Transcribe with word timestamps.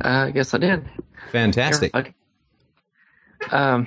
Uh, 0.00 0.30
yes, 0.34 0.54
I 0.54 0.58
did. 0.58 0.88
Fantastic. 1.32 2.14
Um, 3.50 3.86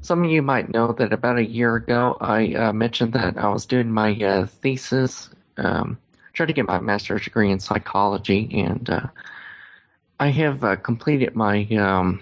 some 0.00 0.24
of 0.24 0.30
you 0.30 0.42
might 0.42 0.72
know 0.72 0.92
that 0.92 1.12
about 1.12 1.38
a 1.38 1.44
year 1.44 1.76
ago, 1.76 2.16
I 2.20 2.54
uh, 2.54 2.72
mentioned 2.72 3.14
that 3.14 3.36
I 3.36 3.48
was 3.48 3.66
doing 3.66 3.90
my 3.90 4.14
uh, 4.14 4.46
thesis, 4.46 5.30
um, 5.56 5.98
trying 6.32 6.48
to 6.48 6.52
get 6.52 6.66
my 6.66 6.80
master's 6.80 7.24
degree 7.24 7.50
in 7.50 7.58
psychology, 7.60 8.48
and 8.52 8.88
uh, 8.88 9.06
I 10.20 10.28
have 10.28 10.62
uh, 10.64 10.76
completed 10.76 11.34
my 11.34 11.64
um, 11.76 12.20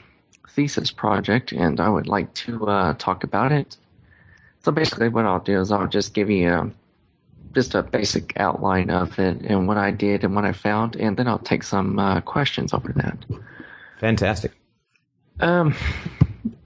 thesis 0.48 0.90
project, 0.90 1.52
and 1.52 1.80
I 1.80 1.88
would 1.88 2.06
like 2.06 2.32
to 2.34 2.66
uh, 2.66 2.94
talk 2.94 3.24
about 3.24 3.52
it. 3.52 3.76
So 4.62 4.72
basically, 4.72 5.08
what 5.08 5.26
I'll 5.26 5.40
do 5.40 5.60
is 5.60 5.70
I'll 5.70 5.86
just 5.86 6.14
give 6.14 6.30
you 6.30 6.48
a, 6.48 6.70
just 7.54 7.74
a 7.74 7.82
basic 7.82 8.34
outline 8.36 8.90
of 8.90 9.18
it 9.18 9.42
and 9.42 9.68
what 9.68 9.76
I 9.76 9.90
did 9.90 10.24
and 10.24 10.34
what 10.34 10.44
I 10.44 10.52
found, 10.52 10.96
and 10.96 11.16
then 11.16 11.28
I'll 11.28 11.38
take 11.38 11.62
some 11.62 11.98
uh, 11.98 12.20
questions 12.20 12.72
over 12.72 12.92
that. 12.96 13.18
Fantastic. 14.00 14.52
Um, 15.40 15.74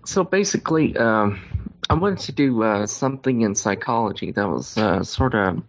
so 0.05 0.25
basically, 0.25 0.97
um, 0.97 1.41
I 1.89 1.95
wanted 1.95 2.21
to 2.21 2.33
do 2.33 2.63
uh, 2.63 2.87
something 2.87 3.41
in 3.43 3.55
psychology 3.55 4.33
that 4.33 4.49
was 4.49 4.77
uh, 4.77 5.03
sort 5.05 5.35
of 5.35 5.63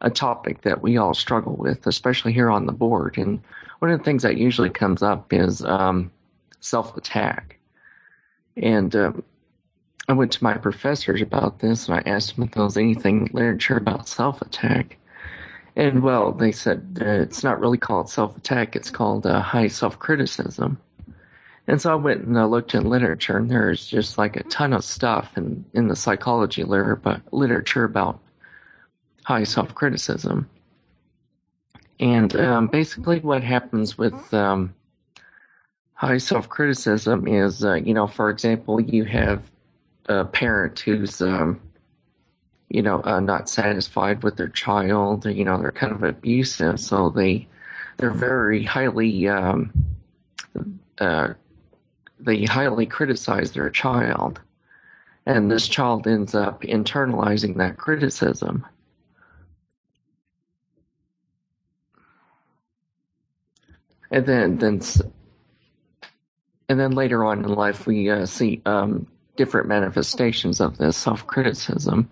a 0.00 0.10
topic 0.10 0.62
that 0.62 0.82
we 0.82 0.96
all 0.96 1.14
struggle 1.14 1.56
with, 1.56 1.86
especially 1.86 2.32
here 2.32 2.50
on 2.50 2.66
the 2.66 2.72
board. 2.72 3.16
And 3.18 3.40
one 3.78 3.90
of 3.90 3.98
the 3.98 4.04
things 4.04 4.24
that 4.24 4.36
usually 4.36 4.70
comes 4.70 5.02
up 5.02 5.32
is 5.32 5.64
um, 5.64 6.10
self 6.60 6.96
attack. 6.96 7.58
And 8.56 8.94
um, 8.94 9.24
I 10.08 10.14
went 10.14 10.32
to 10.32 10.44
my 10.44 10.54
professors 10.54 11.22
about 11.22 11.60
this 11.60 11.88
and 11.88 11.96
I 11.96 12.10
asked 12.10 12.34
them 12.34 12.44
if 12.44 12.52
there 12.52 12.64
was 12.64 12.76
anything 12.76 13.30
literature 13.32 13.76
about 13.76 14.08
self 14.08 14.42
attack. 14.42 14.98
And 15.74 16.02
well, 16.02 16.32
they 16.32 16.52
said 16.52 16.98
it's 17.00 17.42
not 17.42 17.60
really 17.60 17.78
called 17.78 18.10
self 18.10 18.36
attack, 18.36 18.76
it's 18.76 18.90
called 18.90 19.26
uh, 19.26 19.40
high 19.40 19.68
self 19.68 19.98
criticism. 19.98 20.78
And 21.66 21.80
so 21.80 21.92
I 21.92 21.94
went 21.94 22.22
and 22.24 22.38
I 22.38 22.44
looked 22.44 22.74
in 22.74 22.88
literature, 22.88 23.36
and 23.36 23.48
there's 23.48 23.86
just 23.86 24.18
like 24.18 24.36
a 24.36 24.42
ton 24.42 24.72
of 24.72 24.84
stuff 24.84 25.36
in, 25.36 25.64
in 25.72 25.86
the 25.86 25.94
psychology 25.94 26.64
literature, 26.64 27.22
literature 27.30 27.84
about 27.84 28.18
high 29.24 29.44
self 29.44 29.74
criticism. 29.74 30.50
And 32.00 32.34
um, 32.34 32.66
basically, 32.66 33.20
what 33.20 33.44
happens 33.44 33.96
with 33.96 34.34
um, 34.34 34.74
high 35.94 36.18
self 36.18 36.48
criticism 36.48 37.28
is, 37.28 37.64
uh, 37.64 37.74
you 37.74 37.94
know, 37.94 38.08
for 38.08 38.28
example, 38.28 38.80
you 38.80 39.04
have 39.04 39.40
a 40.06 40.24
parent 40.24 40.78
who's, 40.80 41.20
um, 41.20 41.60
you 42.68 42.82
know, 42.82 43.02
uh, 43.02 43.20
not 43.20 43.48
satisfied 43.48 44.22
with 44.22 44.36
their 44.36 44.48
child, 44.48 45.26
you 45.26 45.44
know, 45.44 45.60
they're 45.60 45.72
kind 45.72 45.92
of 45.92 46.02
abusive, 46.02 46.80
so 46.80 47.10
they 47.10 47.48
they're 47.98 48.10
very 48.10 48.64
highly 48.64 49.28
um, 49.28 49.72
uh, 50.98 51.34
they 52.20 52.44
highly 52.44 52.86
criticize 52.86 53.52
their 53.52 53.70
child, 53.70 54.40
and 55.26 55.50
this 55.50 55.68
child 55.68 56.06
ends 56.06 56.34
up 56.34 56.62
internalizing 56.62 57.56
that 57.58 57.76
criticism. 57.76 58.64
And 64.10 64.26
then, 64.26 64.58
then, 64.58 64.82
and 66.68 66.78
then 66.78 66.90
later 66.92 67.24
on 67.24 67.44
in 67.44 67.48
life, 67.50 67.86
we 67.86 68.10
uh, 68.10 68.26
see 68.26 68.60
um, 68.66 69.06
different 69.36 69.68
manifestations 69.68 70.60
of 70.60 70.76
this 70.76 70.96
self-criticism. 70.96 72.10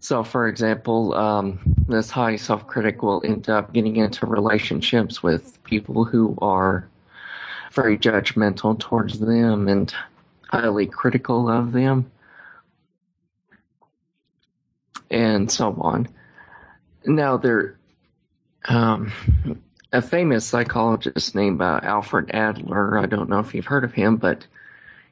So, 0.00 0.24
for 0.24 0.48
example, 0.48 1.14
um, 1.14 1.60
this 1.86 2.10
high 2.10 2.36
self-critic 2.36 3.02
will 3.02 3.22
end 3.24 3.48
up 3.48 3.72
getting 3.72 3.96
into 3.96 4.26
relationships 4.26 5.22
with 5.22 5.62
people 5.62 6.04
who 6.04 6.36
are 6.42 6.88
very 7.72 7.96
judgmental 7.96 8.78
towards 8.78 9.18
them 9.18 9.68
and 9.68 9.94
highly 10.48 10.86
critical 10.86 11.48
of 11.48 11.72
them, 11.72 12.10
and 15.10 15.50
so 15.50 15.76
on. 15.80 16.08
Now, 17.06 17.36
there, 17.36 17.78
um, 18.64 19.12
a 19.92 20.02
famous 20.02 20.44
psychologist 20.44 21.34
named 21.34 21.62
uh, 21.62 21.80
Alfred 21.82 22.30
Adler. 22.34 22.98
I 22.98 23.06
don't 23.06 23.28
know 23.28 23.40
if 23.40 23.54
you've 23.54 23.66
heard 23.66 23.84
of 23.84 23.92
him, 23.92 24.16
but 24.16 24.46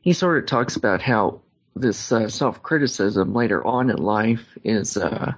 he 0.00 0.12
sort 0.12 0.38
of 0.38 0.46
talks 0.46 0.76
about 0.76 1.02
how 1.02 1.40
this 1.76 2.12
uh, 2.12 2.28
self-criticism 2.28 3.32
later 3.32 3.64
on 3.64 3.90
in 3.90 3.96
life 3.96 4.58
is 4.64 4.96
uh, 4.96 5.34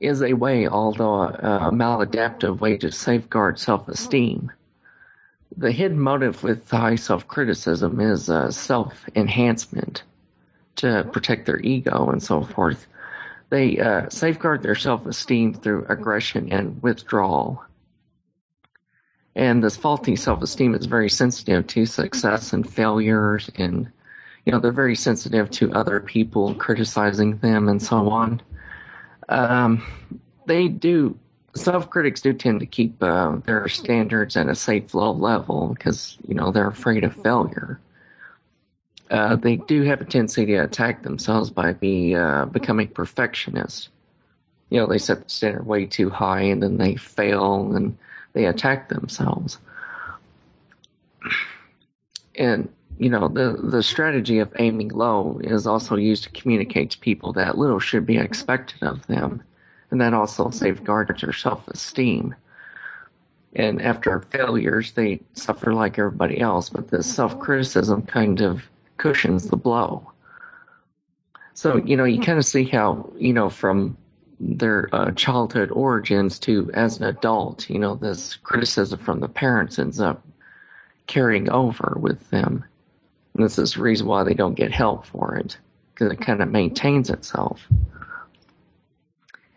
is 0.00 0.22
a 0.22 0.32
way, 0.32 0.68
although 0.68 1.22
a, 1.22 1.68
a 1.68 1.72
maladaptive 1.72 2.60
way, 2.60 2.76
to 2.76 2.92
safeguard 2.92 3.58
self-esteem 3.58 4.52
the 5.58 5.72
hidden 5.72 5.98
motive 5.98 6.42
with 6.42 6.70
high 6.70 6.94
self 6.96 7.26
criticism 7.26 8.00
is 8.00 8.30
uh, 8.30 8.50
self 8.50 9.04
enhancement 9.14 10.02
to 10.76 11.08
protect 11.12 11.46
their 11.46 11.58
ego 11.60 12.10
and 12.10 12.22
so 12.22 12.42
forth. 12.42 12.86
They 13.50 13.78
uh, 13.78 14.08
safeguard 14.10 14.62
their 14.62 14.76
self 14.76 15.06
esteem 15.06 15.54
through 15.54 15.86
aggression 15.88 16.52
and 16.52 16.82
withdrawal. 16.82 17.64
And 19.34 19.62
this 19.62 19.76
faulty 19.76 20.16
self 20.16 20.42
esteem 20.42 20.74
is 20.74 20.86
very 20.86 21.10
sensitive 21.10 21.66
to 21.68 21.86
success 21.86 22.52
and 22.52 22.68
failures, 22.68 23.50
and 23.54 23.90
you 24.44 24.52
know 24.52 24.58
they're 24.58 24.72
very 24.72 24.96
sensitive 24.96 25.50
to 25.52 25.72
other 25.72 26.00
people 26.00 26.54
criticizing 26.54 27.38
them 27.38 27.68
and 27.68 27.80
so 27.80 28.08
on. 28.08 28.42
Um, 29.28 29.86
they 30.46 30.68
do 30.68 31.18
self 31.54 31.90
critics 31.90 32.20
do 32.20 32.32
tend 32.32 32.60
to 32.60 32.66
keep 32.66 33.02
uh, 33.02 33.36
their 33.44 33.68
standards 33.68 34.36
at 34.36 34.48
a 34.48 34.54
safe 34.54 34.94
low 34.94 35.12
level 35.12 35.68
because 35.68 36.16
you 36.26 36.34
know 36.34 36.50
they're 36.50 36.68
afraid 36.68 37.04
of 37.04 37.14
failure. 37.14 37.80
Uh, 39.10 39.36
they 39.36 39.56
do 39.56 39.82
have 39.82 40.00
a 40.00 40.04
tendency 40.04 40.46
to 40.46 40.56
attack 40.56 41.02
themselves 41.02 41.50
by 41.50 41.72
be 41.72 42.14
uh, 42.14 42.44
becoming 42.46 42.88
perfectionists. 42.88 43.88
You 44.68 44.80
know, 44.80 44.86
they 44.86 44.98
set 44.98 45.24
the 45.24 45.30
standard 45.30 45.66
way 45.66 45.86
too 45.86 46.10
high 46.10 46.42
and 46.42 46.62
then 46.62 46.76
they 46.76 46.96
fail 46.96 47.74
and 47.74 47.96
they 48.32 48.46
attack 48.46 48.88
themselves. 48.88 49.58
And 52.36 52.68
you 52.98 53.10
know, 53.10 53.28
the 53.28 53.52
the 53.62 53.82
strategy 53.82 54.38
of 54.38 54.52
aiming 54.58 54.88
low 54.88 55.40
is 55.42 55.66
also 55.66 55.96
used 55.96 56.24
to 56.24 56.30
communicate 56.30 56.90
to 56.92 56.98
people 56.98 57.32
that 57.34 57.58
little 57.58 57.78
should 57.78 58.06
be 58.06 58.18
expected 58.18 58.82
of 58.82 59.06
them 59.06 59.42
and 59.90 60.00
that 60.00 60.14
also 60.14 60.50
safeguards 60.50 61.20
their 61.20 61.32
self-esteem. 61.32 62.34
And 63.54 63.80
after 63.80 64.20
failures, 64.20 64.92
they 64.92 65.20
suffer 65.32 65.72
like 65.72 65.98
everybody 65.98 66.40
else, 66.40 66.68
but 66.68 66.88
the 66.88 67.02
self-criticism 67.02 68.02
kind 68.02 68.40
of 68.40 68.62
cushions 68.98 69.48
the 69.48 69.56
blow. 69.56 70.12
So, 71.54 71.76
you 71.76 71.96
know, 71.96 72.04
you 72.04 72.20
kind 72.20 72.38
of 72.38 72.44
see 72.44 72.64
how, 72.64 73.10
you 73.16 73.32
know, 73.32 73.48
from 73.48 73.96
their 74.40 74.88
uh, 74.92 75.10
childhood 75.12 75.70
origins 75.70 76.38
to 76.40 76.70
as 76.74 76.98
an 76.98 77.04
adult, 77.04 77.68
you 77.68 77.78
know, 77.78 77.94
this 77.94 78.36
criticism 78.36 78.98
from 78.98 79.20
the 79.20 79.28
parents 79.28 79.78
ends 79.78 80.00
up 80.00 80.24
carrying 81.06 81.50
over 81.50 81.96
with 82.00 82.30
them. 82.30 82.64
And 83.34 83.44
this 83.44 83.58
is 83.58 83.74
the 83.74 83.82
reason 83.82 84.06
why 84.06 84.24
they 84.24 84.34
don't 84.34 84.54
get 84.54 84.72
help 84.72 85.06
for 85.06 85.36
it, 85.36 85.58
because 85.94 86.12
it 86.12 86.20
kind 86.20 86.40
of 86.42 86.50
maintains 86.50 87.10
itself. 87.10 87.66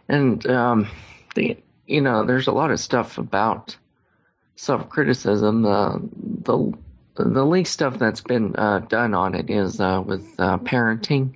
And 0.08 0.46
um, 0.48 0.88
the 1.36 1.58
you 1.88 2.02
know, 2.02 2.26
there's 2.26 2.48
a 2.48 2.54
lot 2.54 2.72
of 2.72 2.80
stuff 2.80 3.18
about 3.18 3.76
self 4.56 4.90
criticism. 4.90 5.62
The 5.62 6.02
the 6.44 6.78
the 7.16 7.46
least 7.46 7.74
stuff 7.74 8.00
that's 8.00 8.22
been 8.22 8.56
uh, 8.56 8.80
done 8.80 9.14
on 9.14 9.36
it 9.36 9.50
is 9.50 9.80
uh, 9.80 10.02
with 10.06 10.26
uh, 10.40 10.58
parenting, 10.60 11.36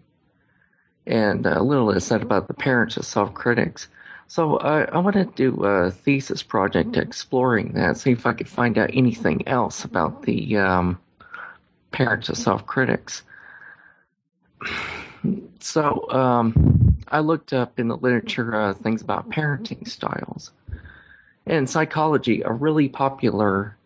and 1.07 1.45
a 1.45 1.61
little 1.61 1.91
is 1.91 2.05
said 2.05 2.21
about 2.21 2.47
the 2.47 2.53
parents 2.53 2.97
of 2.97 3.05
self 3.05 3.33
critics. 3.33 3.87
So 4.27 4.57
I, 4.57 4.83
I 4.83 4.97
want 4.99 5.15
to 5.15 5.25
do 5.25 5.63
a 5.63 5.91
thesis 5.91 6.41
project 6.41 6.97
exploring 6.97 7.73
that, 7.73 7.97
see 7.97 8.11
if 8.11 8.25
I 8.25 8.33
could 8.33 8.49
find 8.49 8.77
out 8.77 8.89
anything 8.93 9.47
else 9.47 9.85
about 9.85 10.23
the 10.23 10.57
um, 10.57 10.99
parents 11.91 12.29
of 12.29 12.37
self 12.37 12.65
critics. 12.65 13.21
So 15.59 16.09
um, 16.11 16.97
I 17.07 17.19
looked 17.19 17.53
up 17.53 17.79
in 17.79 17.87
the 17.87 17.97
literature 17.97 18.55
uh, 18.55 18.73
things 18.73 19.01
about 19.01 19.29
parenting 19.29 19.87
styles. 19.87 20.51
And 21.45 21.69
psychology, 21.69 22.41
a 22.41 22.51
really 22.51 22.89
popular 22.89 23.77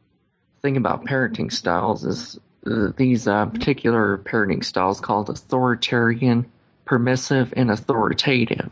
thing 0.62 0.78
about 0.78 1.06
parenting 1.06 1.52
styles 1.52 2.06
is 2.06 2.40
uh, 2.66 2.92
these 2.96 3.28
uh, 3.28 3.46
particular 3.48 4.18
parenting 4.18 4.64
styles 4.64 5.00
called 5.02 5.30
authoritarian, 5.30 6.50
permissive, 6.90 7.54
and 7.56 7.70
authoritative. 7.70 8.72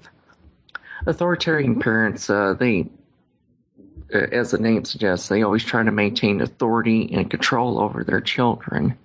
Authoritarian 1.05 1.79
parents, 1.79 2.31
uh, 2.31 2.55
they, 2.59 2.89
uh, 4.11 4.17
as 4.17 4.49
the 4.49 4.57
name 4.57 4.83
suggests, 4.85 5.27
they 5.27 5.43
always 5.43 5.63
try 5.63 5.83
to 5.83 5.91
maintain 5.91 6.41
authority 6.41 7.11
and 7.13 7.29
control 7.29 7.79
over 7.79 8.03
their 8.03 8.19
children. 8.19 8.97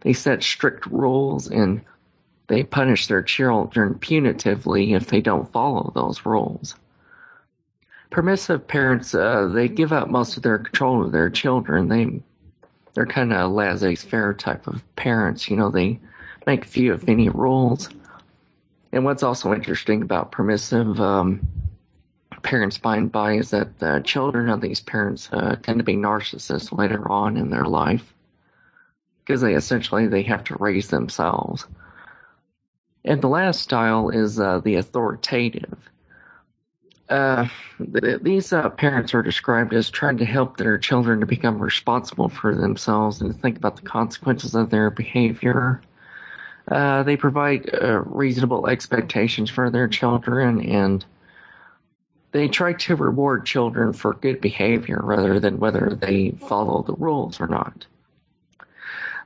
They 0.00 0.14
set 0.14 0.42
strict 0.42 0.86
rules 0.86 1.50
and 1.50 1.82
they 2.46 2.62
punish 2.62 3.08
their 3.08 3.20
children 3.22 3.96
punitively 3.96 4.96
if 4.96 5.08
they 5.08 5.20
don't 5.20 5.52
follow 5.52 5.92
those 5.94 6.24
rules. 6.24 6.76
permissive 8.08 8.66
parents 8.66 9.14
uh, 9.14 9.48
they 9.52 9.68
give 9.68 9.92
up 9.92 10.08
most 10.08 10.38
of 10.38 10.42
their 10.42 10.60
control 10.60 11.04
of 11.04 11.12
their 11.12 11.28
children. 11.28 11.88
They 11.88 12.22
they're 12.94 13.04
kind 13.04 13.34
of 13.34 13.52
laissez-faire 13.52 14.32
type 14.32 14.66
of 14.66 14.82
parents. 14.96 15.50
You 15.50 15.56
know, 15.58 15.70
they 15.70 16.00
make 16.46 16.64
few 16.64 16.94
if 16.94 17.06
any 17.06 17.28
rules. 17.28 17.90
And 18.96 19.04
what's 19.04 19.22
also 19.22 19.52
interesting 19.52 20.00
about 20.00 20.32
permissive 20.32 20.98
um, 21.02 21.46
parents 22.42 22.78
by 22.78 22.96
and 22.96 23.12
by 23.12 23.34
is 23.34 23.50
that 23.50 23.78
the 23.78 24.00
children 24.02 24.48
of 24.48 24.62
these 24.62 24.80
parents 24.80 25.28
uh, 25.30 25.56
tend 25.62 25.80
to 25.80 25.84
be 25.84 25.96
narcissists 25.96 26.72
later 26.72 27.06
on 27.12 27.36
in 27.36 27.50
their 27.50 27.66
life 27.66 28.14
because 29.20 29.42
they 29.42 29.52
essentially 29.52 30.06
they 30.06 30.22
have 30.22 30.44
to 30.44 30.56
raise 30.58 30.88
themselves. 30.88 31.66
And 33.04 33.20
the 33.20 33.28
last 33.28 33.60
style 33.60 34.08
is 34.08 34.40
uh, 34.40 34.60
the 34.60 34.76
authoritative. 34.76 35.78
Uh, 37.06 37.48
th- 38.00 38.22
these 38.22 38.50
uh, 38.50 38.70
parents 38.70 39.12
are 39.12 39.22
described 39.22 39.74
as 39.74 39.90
trying 39.90 40.16
to 40.16 40.24
help 40.24 40.56
their 40.56 40.78
children 40.78 41.20
to 41.20 41.26
become 41.26 41.58
responsible 41.58 42.30
for 42.30 42.54
themselves 42.54 43.20
and 43.20 43.34
to 43.34 43.38
think 43.42 43.58
about 43.58 43.76
the 43.76 43.82
consequences 43.82 44.54
of 44.54 44.70
their 44.70 44.88
behavior. 44.88 45.82
Uh, 46.68 47.02
they 47.04 47.16
provide 47.16 47.70
uh, 47.72 48.00
reasonable 48.00 48.66
expectations 48.66 49.50
for 49.50 49.70
their 49.70 49.86
children 49.86 50.60
and 50.60 51.04
they 52.32 52.48
try 52.48 52.72
to 52.72 52.96
reward 52.96 53.46
children 53.46 53.92
for 53.92 54.14
good 54.14 54.40
behavior 54.40 55.00
rather 55.02 55.38
than 55.38 55.58
whether 55.58 55.96
they 55.98 56.32
follow 56.48 56.82
the 56.82 56.92
rules 56.94 57.40
or 57.40 57.46
not. 57.46 57.86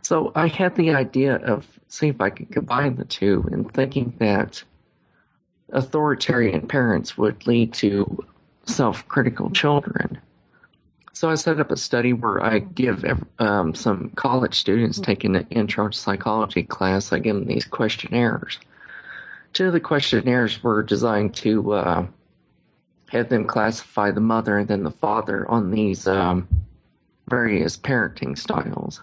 So 0.02 0.32
I 0.34 0.48
had 0.48 0.76
the 0.76 0.94
idea 0.94 1.36
of 1.36 1.66
seeing 1.88 2.14
if 2.14 2.20
I 2.20 2.30
could 2.30 2.50
combine 2.50 2.96
the 2.96 3.04
two 3.04 3.48
and 3.50 3.72
thinking 3.72 4.14
that 4.18 4.62
authoritarian 5.72 6.66
parents 6.66 7.16
would 7.16 7.46
lead 7.46 7.72
to 7.74 8.24
self-critical 8.66 9.50
children. 9.50 10.18
So 11.20 11.28
I 11.28 11.34
set 11.34 11.60
up 11.60 11.70
a 11.70 11.76
study 11.76 12.14
where 12.14 12.42
I 12.42 12.60
give 12.60 13.04
um, 13.38 13.74
some 13.74 14.08
college 14.16 14.54
students 14.54 14.98
taking 14.98 15.36
an 15.36 15.48
intro 15.50 15.90
to 15.90 15.98
psychology 15.98 16.62
class, 16.62 17.12
I 17.12 17.18
give 17.18 17.34
them 17.34 17.44
these 17.44 17.66
questionnaires. 17.66 18.58
Two 19.52 19.66
of 19.66 19.74
the 19.74 19.80
questionnaires 19.80 20.62
were 20.62 20.82
designed 20.82 21.34
to 21.34 21.74
uh, 21.74 22.06
have 23.10 23.28
them 23.28 23.44
classify 23.44 24.12
the 24.12 24.22
mother 24.22 24.56
and 24.56 24.66
then 24.66 24.82
the 24.82 24.90
father 24.90 25.46
on 25.46 25.70
these 25.70 26.06
um, 26.06 26.48
various 27.28 27.76
parenting 27.76 28.38
styles. 28.38 29.02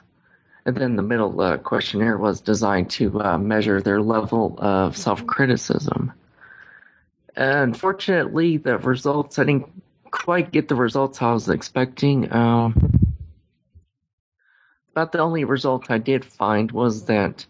And 0.65 0.75
then 0.75 0.95
the 0.95 1.03
middle 1.03 1.39
uh, 1.39 1.57
questionnaire 1.57 2.17
was 2.17 2.41
designed 2.41 2.89
to 2.93 3.21
uh, 3.21 3.37
measure 3.37 3.79
their 3.79 4.01
level 4.01 4.55
of 4.57 4.97
self 4.97 5.27
criticism. 5.27 6.13
Unfortunately, 7.35 8.57
the 8.57 8.79
results, 8.79 9.37
I 9.37 9.43
didn't 9.43 9.69
quite 10.23 10.51
get 10.51 10.67
the 10.67 10.75
results 10.75 11.21
I 11.21 11.31
was 11.33 11.49
expecting. 11.49 12.31
Um, 12.33 12.91
but 14.93 15.11
the 15.11 15.19
only 15.19 15.43
result 15.43 15.91
I 15.91 15.97
did 15.97 16.25
find 16.25 16.71
was 16.71 17.05
that 17.05 17.45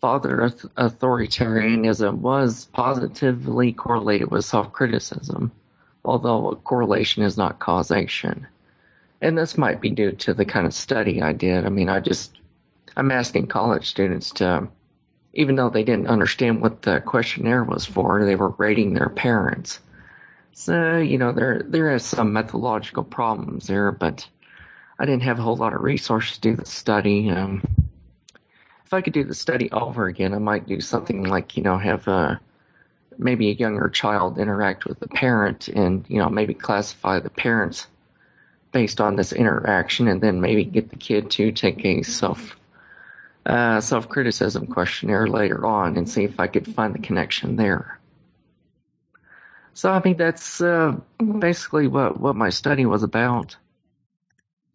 father 0.00 0.50
authoritarianism 0.76 2.18
was 2.18 2.66
positively 2.66 3.72
correlated 3.72 4.30
with 4.30 4.44
self 4.44 4.72
criticism 4.72 5.50
although 6.04 6.60
correlation 6.64 7.22
is 7.22 7.36
not 7.36 7.58
causation. 7.58 8.46
And 9.20 9.38
this 9.38 9.56
might 9.56 9.80
be 9.80 9.90
due 9.90 10.12
to 10.12 10.34
the 10.34 10.44
kind 10.44 10.66
of 10.66 10.74
study 10.74 11.22
I 11.22 11.32
did. 11.32 11.64
I 11.64 11.68
mean, 11.68 11.88
I 11.88 12.00
just, 12.00 12.36
I'm 12.96 13.12
asking 13.12 13.46
college 13.46 13.88
students 13.88 14.30
to, 14.32 14.68
even 15.32 15.54
though 15.54 15.70
they 15.70 15.84
didn't 15.84 16.08
understand 16.08 16.60
what 16.60 16.82
the 16.82 17.00
questionnaire 17.00 17.62
was 17.62 17.86
for, 17.86 18.24
they 18.24 18.36
were 18.36 18.50
rating 18.50 18.94
their 18.94 19.08
parents. 19.08 19.78
So, 20.52 20.98
you 20.98 21.18
know, 21.18 21.32
there, 21.32 21.62
there 21.66 21.94
is 21.94 22.04
some 22.04 22.32
methodological 22.32 23.04
problems 23.04 23.66
there, 23.66 23.90
but 23.90 24.26
I 24.98 25.06
didn't 25.06 25.22
have 25.22 25.38
a 25.38 25.42
whole 25.42 25.56
lot 25.56 25.72
of 25.72 25.80
resources 25.80 26.36
to 26.36 26.40
do 26.40 26.56
the 26.56 26.66
study. 26.66 27.30
Um, 27.30 27.62
if 28.84 28.92
I 28.92 29.00
could 29.00 29.14
do 29.14 29.24
the 29.24 29.34
study 29.34 29.70
over 29.72 30.06
again, 30.06 30.34
I 30.34 30.38
might 30.38 30.66
do 30.66 30.80
something 30.80 31.24
like, 31.24 31.56
you 31.56 31.62
know, 31.62 31.78
have 31.78 32.06
a, 32.06 32.40
maybe 33.16 33.50
a 33.50 33.54
younger 33.54 33.88
child 33.88 34.38
interact 34.38 34.84
with 34.84 35.00
the 35.00 35.08
parent 35.08 35.68
and, 35.68 36.04
you 36.08 36.18
know, 36.18 36.28
maybe 36.28 36.54
classify 36.54 37.20
the 37.20 37.30
parents 37.30 37.86
based 38.72 39.00
on 39.00 39.16
this 39.16 39.32
interaction 39.32 40.08
and 40.08 40.20
then 40.20 40.40
maybe 40.40 40.64
get 40.64 40.90
the 40.90 40.96
kid 40.96 41.30
to 41.30 41.52
take 41.52 41.84
a 41.84 42.02
self 42.02 42.56
uh, 43.44 43.80
self 43.80 44.08
criticism 44.08 44.66
questionnaire 44.66 45.26
later 45.26 45.66
on 45.66 45.96
and 45.96 46.08
see 46.08 46.24
if 46.24 46.38
I 46.38 46.46
could 46.46 46.74
find 46.74 46.94
the 46.94 47.00
connection 47.00 47.56
there. 47.56 47.98
So 49.74 49.90
I 49.90 50.02
mean 50.02 50.16
that's 50.16 50.60
uh, 50.60 50.96
basically 51.18 51.86
what 51.86 52.20
what 52.20 52.36
my 52.36 52.50
study 52.50 52.86
was 52.86 53.02
about. 53.02 53.56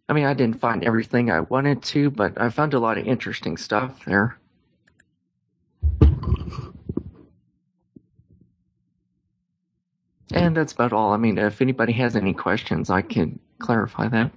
I 0.09 0.13
mean 0.13 0.25
I 0.25 0.33
didn't 0.33 0.59
find 0.59 0.83
everything 0.83 1.29
I 1.31 1.41
wanted 1.41 1.83
to, 1.83 2.09
but 2.09 2.39
I 2.39 2.49
found 2.49 2.73
a 2.73 2.79
lot 2.79 2.97
of 2.97 3.05
interesting 3.05 3.57
stuff 3.57 4.05
there. 4.05 4.38
And 10.33 10.57
that's 10.57 10.73
about 10.73 10.91
all. 10.91 11.13
I 11.13 11.17
mean, 11.17 11.38
if 11.38 11.61
anybody 11.61 11.93
has 11.93 12.15
any 12.15 12.33
questions, 12.33 12.89
I 12.89 13.01
can 13.01 13.39
clarify 13.59 14.09
that. 14.09 14.31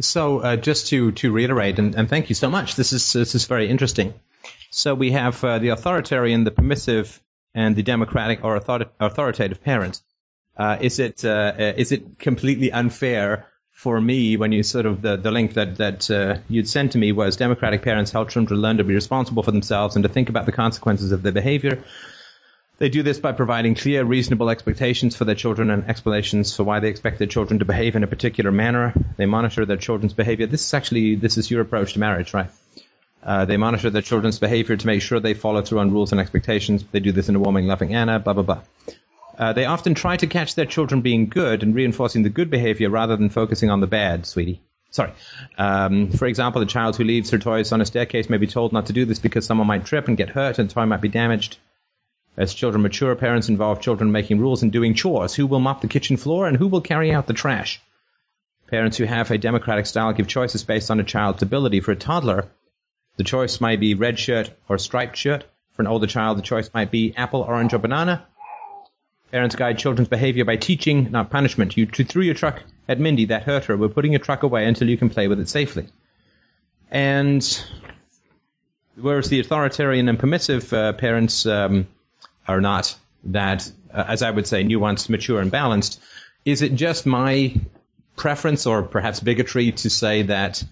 So, 0.00 0.38
uh, 0.38 0.56
just 0.56 0.88
to 0.88 1.12
to 1.12 1.32
reiterate, 1.32 1.78
and, 1.78 1.94
and, 1.94 2.08
thank 2.08 2.28
you 2.28 2.34
so 2.34 2.48
much. 2.48 2.76
This 2.76 2.92
is 2.92 3.12
this 3.12 3.34
is 3.34 3.46
very 3.46 3.68
interesting. 3.68 4.14
So 4.70 4.94
we 4.94 5.10
have 5.10 5.42
uh, 5.44 5.58
the 5.58 5.70
authoritarian, 5.70 6.44
the 6.44 6.50
permissive, 6.50 7.20
and 7.54 7.76
the 7.76 7.82
democratic 7.82 8.44
or 8.44 8.56
author- 8.56 8.90
authoritative 8.98 9.62
parent. 9.62 10.00
Uh, 10.56 10.76
is 10.80 10.98
it 10.98 11.24
uh, 11.24 11.52
is 11.76 11.92
it 11.92 12.18
completely 12.18 12.70
unfair 12.70 13.46
for 13.70 13.98
me 13.98 14.36
when 14.36 14.52
you 14.52 14.62
sort 14.62 14.84
of 14.84 15.00
the, 15.00 15.16
the 15.16 15.30
link 15.30 15.54
that 15.54 15.76
that 15.76 16.10
uh, 16.10 16.38
you'd 16.48 16.68
sent 16.68 16.92
to 16.92 16.98
me 16.98 17.12
was 17.12 17.36
democratic 17.36 17.82
parents 17.82 18.10
help 18.10 18.28
children 18.28 18.60
learn 18.60 18.76
to 18.76 18.84
be 18.84 18.94
responsible 18.94 19.42
for 19.42 19.52
themselves 19.52 19.96
and 19.96 20.02
to 20.02 20.08
think 20.08 20.28
about 20.28 20.44
the 20.44 20.52
consequences 20.52 21.12
of 21.12 21.22
their 21.22 21.32
behavior, 21.32 21.82
they 22.80 22.88
do 22.88 23.02
this 23.02 23.18
by 23.18 23.32
providing 23.32 23.74
clear, 23.74 24.04
reasonable 24.04 24.48
expectations 24.48 25.14
for 25.14 25.26
their 25.26 25.34
children 25.34 25.70
and 25.70 25.84
explanations 25.84 26.56
for 26.56 26.64
why 26.64 26.80
they 26.80 26.88
expect 26.88 27.18
their 27.18 27.26
children 27.26 27.58
to 27.58 27.66
behave 27.66 27.94
in 27.94 28.02
a 28.02 28.06
particular 28.06 28.50
manner. 28.50 28.94
They 29.18 29.26
monitor 29.26 29.66
their 29.66 29.76
children's 29.76 30.14
behavior. 30.14 30.46
This 30.46 30.66
is 30.66 30.72
actually, 30.72 31.16
this 31.16 31.36
is 31.36 31.50
your 31.50 31.60
approach 31.60 31.92
to 31.92 31.98
marriage, 31.98 32.32
right? 32.32 32.50
Uh, 33.22 33.44
they 33.44 33.56
monitor 33.56 33.90
their 33.90 34.02
children's 34.02 34.38
behavior 34.38 34.76
to 34.76 34.86
make 34.86 35.02
sure 35.02 35.20
they 35.20 35.34
follow 35.34 35.62
through 35.62 35.80
on 35.80 35.92
rules 35.92 36.12
and 36.12 36.20
expectations. 36.20 36.84
They 36.90 37.00
do 37.00 37.12
this 37.12 37.28
in 37.28 37.36
a 37.36 37.38
warming, 37.38 37.66
loving 37.66 37.90
manner, 37.90 38.18
blah, 38.18 38.32
blah, 38.32 38.42
blah. 38.42 38.62
Uh, 39.38 39.52
they 39.52 39.64
often 39.64 39.94
try 39.94 40.16
to 40.16 40.26
catch 40.26 40.54
their 40.54 40.66
children 40.66 41.00
being 41.00 41.28
good 41.28 41.62
and 41.62 41.74
reinforcing 41.74 42.22
the 42.22 42.30
good 42.30 42.50
behavior 42.50 42.90
rather 42.90 43.16
than 43.16 43.30
focusing 43.30 43.70
on 43.70 43.80
the 43.80 43.86
bad, 43.86 44.26
sweetie. 44.26 44.60
Sorry. 44.90 45.12
Um, 45.56 46.10
for 46.10 46.26
example, 46.26 46.62
a 46.62 46.66
child 46.66 46.96
who 46.96 47.04
leaves 47.04 47.30
her 47.30 47.38
toys 47.38 47.72
on 47.72 47.80
a 47.80 47.86
staircase 47.86 48.28
may 48.28 48.38
be 48.38 48.46
told 48.46 48.72
not 48.72 48.86
to 48.86 48.92
do 48.92 49.04
this 49.04 49.18
because 49.18 49.46
someone 49.46 49.68
might 49.68 49.84
trip 49.84 50.08
and 50.08 50.16
get 50.16 50.30
hurt 50.30 50.58
and 50.58 50.68
the 50.68 50.74
toy 50.74 50.86
might 50.86 51.00
be 51.00 51.08
damaged. 51.08 51.58
As 52.36 52.54
children 52.54 52.82
mature, 52.82 53.14
parents 53.14 53.48
involve 53.48 53.80
children 53.80 54.12
making 54.12 54.40
rules 54.40 54.62
and 54.62 54.72
doing 54.72 54.94
chores. 54.94 55.34
Who 55.34 55.46
will 55.46 55.60
mop 55.60 55.80
the 55.80 55.88
kitchen 55.88 56.16
floor 56.16 56.48
and 56.48 56.56
who 56.56 56.68
will 56.68 56.80
carry 56.80 57.12
out 57.12 57.26
the 57.26 57.34
trash? 57.34 57.80
Parents 58.66 58.96
who 58.96 59.04
have 59.04 59.30
a 59.30 59.38
democratic 59.38 59.86
style 59.86 60.12
give 60.12 60.28
choices 60.28 60.64
based 60.64 60.90
on 60.90 61.00
a 61.00 61.04
child's 61.04 61.42
ability. 61.42 61.80
For 61.80 61.92
a 61.92 61.96
toddler, 61.96 62.46
the 63.20 63.24
choice 63.24 63.60
might 63.60 63.80
be 63.80 63.92
red 63.92 64.18
shirt 64.18 64.50
or 64.66 64.78
striped 64.78 65.14
shirt. 65.14 65.44
For 65.72 65.82
an 65.82 65.88
older 65.88 66.06
child, 66.06 66.38
the 66.38 66.42
choice 66.42 66.70
might 66.72 66.90
be 66.90 67.12
apple, 67.14 67.42
orange, 67.42 67.74
or 67.74 67.78
banana. 67.78 68.26
Parents 69.30 69.56
guide 69.56 69.78
children's 69.78 70.08
behavior 70.08 70.46
by 70.46 70.56
teaching, 70.56 71.10
not 71.10 71.28
punishment. 71.28 71.76
You 71.76 71.84
threw 71.84 72.22
your 72.22 72.32
truck 72.32 72.62
at 72.88 72.98
Mindy, 72.98 73.26
that 73.26 73.42
hurt 73.42 73.66
her. 73.66 73.76
We're 73.76 73.90
putting 73.90 74.12
your 74.12 74.20
truck 74.20 74.42
away 74.42 74.64
until 74.64 74.88
you 74.88 74.96
can 74.96 75.10
play 75.10 75.28
with 75.28 75.38
it 75.38 75.50
safely. 75.50 75.88
And 76.90 77.44
whereas 78.98 79.28
the 79.28 79.40
authoritarian 79.40 80.08
and 80.08 80.18
permissive 80.18 80.72
uh, 80.72 80.94
parents 80.94 81.44
um, 81.44 81.88
are 82.48 82.62
not 82.62 82.96
that, 83.24 83.70
uh, 83.92 84.02
as 84.08 84.22
I 84.22 84.30
would 84.30 84.46
say, 84.46 84.64
nuanced, 84.64 85.10
mature, 85.10 85.42
and 85.42 85.50
balanced. 85.50 86.00
Is 86.46 86.62
it 86.62 86.74
just 86.74 87.04
my 87.04 87.54
preference 88.16 88.64
or 88.64 88.82
perhaps 88.82 89.20
bigotry 89.20 89.72
to 89.72 89.90
say 89.90 90.22
that 90.22 90.64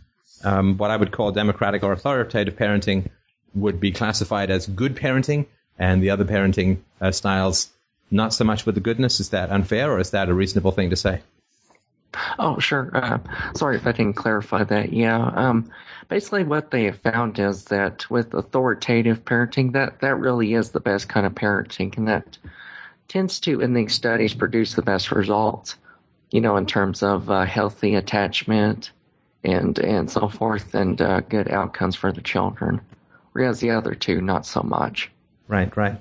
um, 0.44 0.76
what 0.76 0.90
I 0.90 0.96
would 0.96 1.12
call 1.12 1.32
democratic 1.32 1.82
or 1.82 1.92
authoritative 1.92 2.56
parenting 2.56 3.10
would 3.54 3.80
be 3.80 3.92
classified 3.92 4.50
as 4.50 4.66
good 4.66 4.96
parenting 4.96 5.46
and 5.78 6.02
the 6.02 6.10
other 6.10 6.24
parenting 6.24 6.78
uh, 7.00 7.10
styles 7.12 7.70
not 8.10 8.32
so 8.32 8.44
much 8.44 8.66
with 8.66 8.74
the 8.74 8.80
goodness? 8.80 9.20
Is 9.20 9.30
that 9.30 9.50
unfair 9.50 9.92
or 9.92 10.00
is 10.00 10.10
that 10.10 10.28
a 10.28 10.34
reasonable 10.34 10.72
thing 10.72 10.90
to 10.90 10.96
say? 10.96 11.20
Oh, 12.38 12.58
sure. 12.58 12.90
Uh, 12.94 13.18
sorry 13.54 13.76
if 13.76 13.86
I 13.86 13.92
didn't 13.92 14.14
clarify 14.14 14.64
that. 14.64 14.92
Yeah. 14.92 15.18
Um, 15.18 15.70
basically, 16.08 16.44
what 16.44 16.70
they 16.70 16.84
have 16.84 17.00
found 17.00 17.38
is 17.38 17.66
that 17.66 18.08
with 18.10 18.32
authoritative 18.34 19.24
parenting, 19.24 19.72
that 19.72 20.00
that 20.00 20.16
really 20.16 20.54
is 20.54 20.70
the 20.70 20.80
best 20.80 21.08
kind 21.08 21.26
of 21.26 21.34
parenting, 21.34 21.96
and 21.98 22.08
that 22.08 22.38
tends 23.08 23.40
to, 23.40 23.60
in 23.60 23.74
these 23.74 23.92
studies, 23.92 24.34
produce 24.34 24.74
the 24.74 24.82
best 24.82 25.12
results. 25.12 25.76
You 26.30 26.40
know, 26.40 26.56
in 26.56 26.66
terms 26.66 27.02
of 27.02 27.30
uh, 27.30 27.44
healthy 27.44 27.94
attachment 27.94 28.90
and 29.44 29.78
and 29.78 30.10
so 30.10 30.28
forth, 30.28 30.74
and 30.74 31.00
uh, 31.00 31.20
good 31.20 31.48
outcomes 31.48 31.96
for 31.96 32.12
the 32.12 32.22
children. 32.22 32.80
Whereas 33.32 33.60
the 33.60 33.70
other 33.72 33.94
two, 33.94 34.20
not 34.20 34.46
so 34.46 34.62
much. 34.62 35.10
Right. 35.46 35.74
Right. 35.76 35.96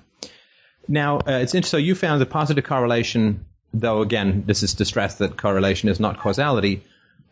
Now, 0.87 1.17
uh, 1.17 1.39
it's 1.41 1.53
interesting. 1.53 1.63
So 1.63 1.77
you 1.77 1.95
found 1.95 2.21
the 2.21 2.25
positive 2.25 2.63
correlation 2.63 3.45
though 3.73 4.01
again, 4.01 4.43
this 4.45 4.63
is 4.63 4.75
to 4.75 4.85
stress 4.85 5.15
that 5.15 5.37
correlation 5.37 5.89
is 5.89 5.99
not 5.99 6.19
causality, 6.19 6.83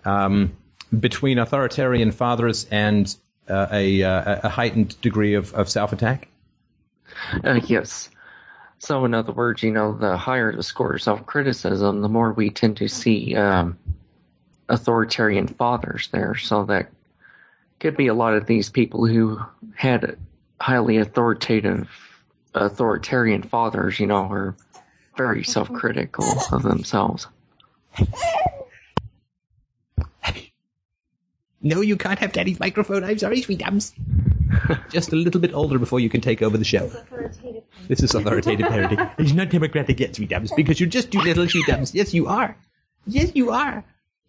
um, 0.04 0.56
between 0.98 1.40
authoritarian 1.40 2.12
fathers 2.12 2.68
and 2.70 3.16
uh, 3.50 3.68
a, 3.72 4.04
uh, 4.04 4.40
a, 4.44 4.50
heightened 4.50 5.00
degree 5.02 5.36
of, 5.36 5.54
of 5.54 5.70
self-attack? 5.70 6.28
Uh, 7.44 7.60
yes. 7.66 8.10
So, 8.80 9.06
in 9.06 9.14
other 9.14 9.32
words, 9.32 9.64
you 9.64 9.72
know, 9.72 9.96
the 9.96 10.18
higher 10.18 10.56
the 10.56 10.64
score 10.64 10.96
of 10.96 11.02
self-criticism, 11.02 12.02
the 12.02 12.10
more 12.10 12.34
we 12.34 12.50
tend 12.50 12.78
to 12.78 12.88
see 12.88 13.36
um, 13.36 13.78
authoritarian 14.68 15.48
fathers 15.48 16.10
there. 16.12 16.36
So 16.36 16.66
that 16.66 16.92
could 17.80 17.98
be 17.98 18.08
a 18.08 18.14
lot 18.14 18.34
of 18.34 18.46
these 18.46 18.70
people 18.70 19.06
who 19.06 19.40
had 19.76 20.18
highly 20.60 20.98
authoritative, 20.98 21.90
authoritarian 22.54 23.44
fathers, 23.44 24.00
you 24.00 24.08
know, 24.08 24.32
are 24.32 24.56
very 25.18 25.44
self-critical 25.44 26.26
of 26.52 26.64
themselves. 26.64 27.28
No, 31.62 31.82
you 31.82 31.98
can't 31.98 32.20
have 32.20 32.32
Daddy's 32.32 32.60
microphone. 32.60 33.04
I'm 33.04 33.18
sorry, 33.18 33.42
sweet 33.42 33.60
sweetums. 33.60 33.94
Just 34.92 35.14
a 35.14 35.16
little 35.16 35.42
bit 35.42 35.56
older 35.56 35.80
before 35.80 36.00
you 36.00 36.10
can 36.10 36.22
take 36.22 36.44
over 36.44 36.60
the 36.60 36.64
show. 36.64 36.92
This 37.88 38.04
is 38.04 38.14
authoritative 38.14 38.68
parenting. 38.68 39.12
It's 39.18 39.34
not 39.34 39.50
democratic 39.50 40.00
yet, 40.00 40.16
sweet 40.16 40.30
sweetums, 40.30 40.56
because 40.56 40.80
you're 40.80 40.90
just 40.90 41.12
two 41.12 41.20
little 41.20 41.50
sweet 41.50 41.66
sweetums. 41.66 41.96
Yes, 41.96 42.14
you 42.14 42.28
are. 42.28 42.56
Yes, 43.08 43.32
you 43.34 43.50
are. 43.50 43.84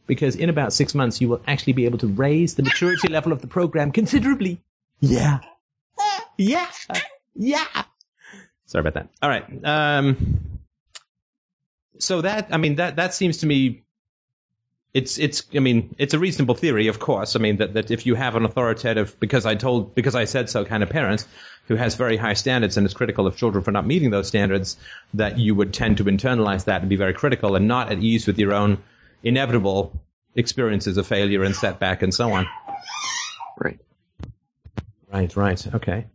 Because 0.06 0.36
in 0.36 0.48
about 0.48 0.72
six 0.72 0.94
months, 0.94 1.20
you 1.20 1.28
will 1.28 1.42
actually 1.46 1.72
be 1.72 1.84
able 1.86 1.98
to 1.98 2.06
raise 2.06 2.54
the 2.54 2.62
maturity 2.62 3.08
level 3.08 3.32
of 3.32 3.40
the 3.40 3.46
program 3.46 3.92
considerably. 3.92 4.60
Yeah. 5.00 5.40
Yeah. 6.38 6.70
Yeah. 7.34 7.64
Sorry 8.66 8.80
about 8.80 8.92
that. 8.92 9.08
All 9.22 9.30
right. 9.30 9.44
Um, 9.64 10.58
so 11.98 12.20
that, 12.20 12.48
I 12.52 12.58
mean, 12.58 12.74
that, 12.74 12.96
that 12.96 13.14
seems 13.14 13.38
to 13.38 13.46
me 13.46 13.86
it's 14.96 15.18
it's 15.18 15.42
I 15.54 15.58
mean 15.58 15.94
it's 15.98 16.14
a 16.14 16.18
reasonable 16.18 16.54
theory, 16.54 16.86
of 16.88 16.98
course. 16.98 17.36
I 17.36 17.38
mean 17.38 17.58
that, 17.58 17.74
that 17.74 17.90
if 17.90 18.06
you 18.06 18.14
have 18.14 18.34
an 18.34 18.46
authoritative 18.46 19.20
because 19.20 19.44
I 19.44 19.54
told 19.54 19.94
because 19.94 20.14
I 20.14 20.24
said 20.24 20.48
so 20.48 20.64
kind 20.64 20.82
of 20.82 20.88
parent 20.88 21.26
who 21.68 21.76
has 21.76 21.96
very 21.96 22.16
high 22.16 22.32
standards 22.32 22.78
and 22.78 22.86
is 22.86 22.94
critical 22.94 23.26
of 23.26 23.36
children 23.36 23.62
for 23.62 23.72
not 23.72 23.86
meeting 23.86 24.08
those 24.08 24.28
standards, 24.28 24.78
that 25.12 25.38
you 25.38 25.54
would 25.54 25.74
tend 25.74 25.98
to 25.98 26.04
internalize 26.04 26.64
that 26.64 26.80
and 26.80 26.88
be 26.88 26.96
very 26.96 27.12
critical 27.12 27.56
and 27.56 27.68
not 27.68 27.92
at 27.92 27.98
ease 27.98 28.26
with 28.26 28.38
your 28.38 28.54
own 28.54 28.78
inevitable 29.22 30.00
experiences 30.34 30.96
of 30.96 31.06
failure 31.06 31.42
and 31.42 31.54
setback 31.54 32.02
and 32.02 32.12
so 32.12 32.32
on. 32.32 32.46
Right. 33.58 33.80
Right. 35.12 35.36
Right. 35.36 35.74
Okay. 35.74 36.06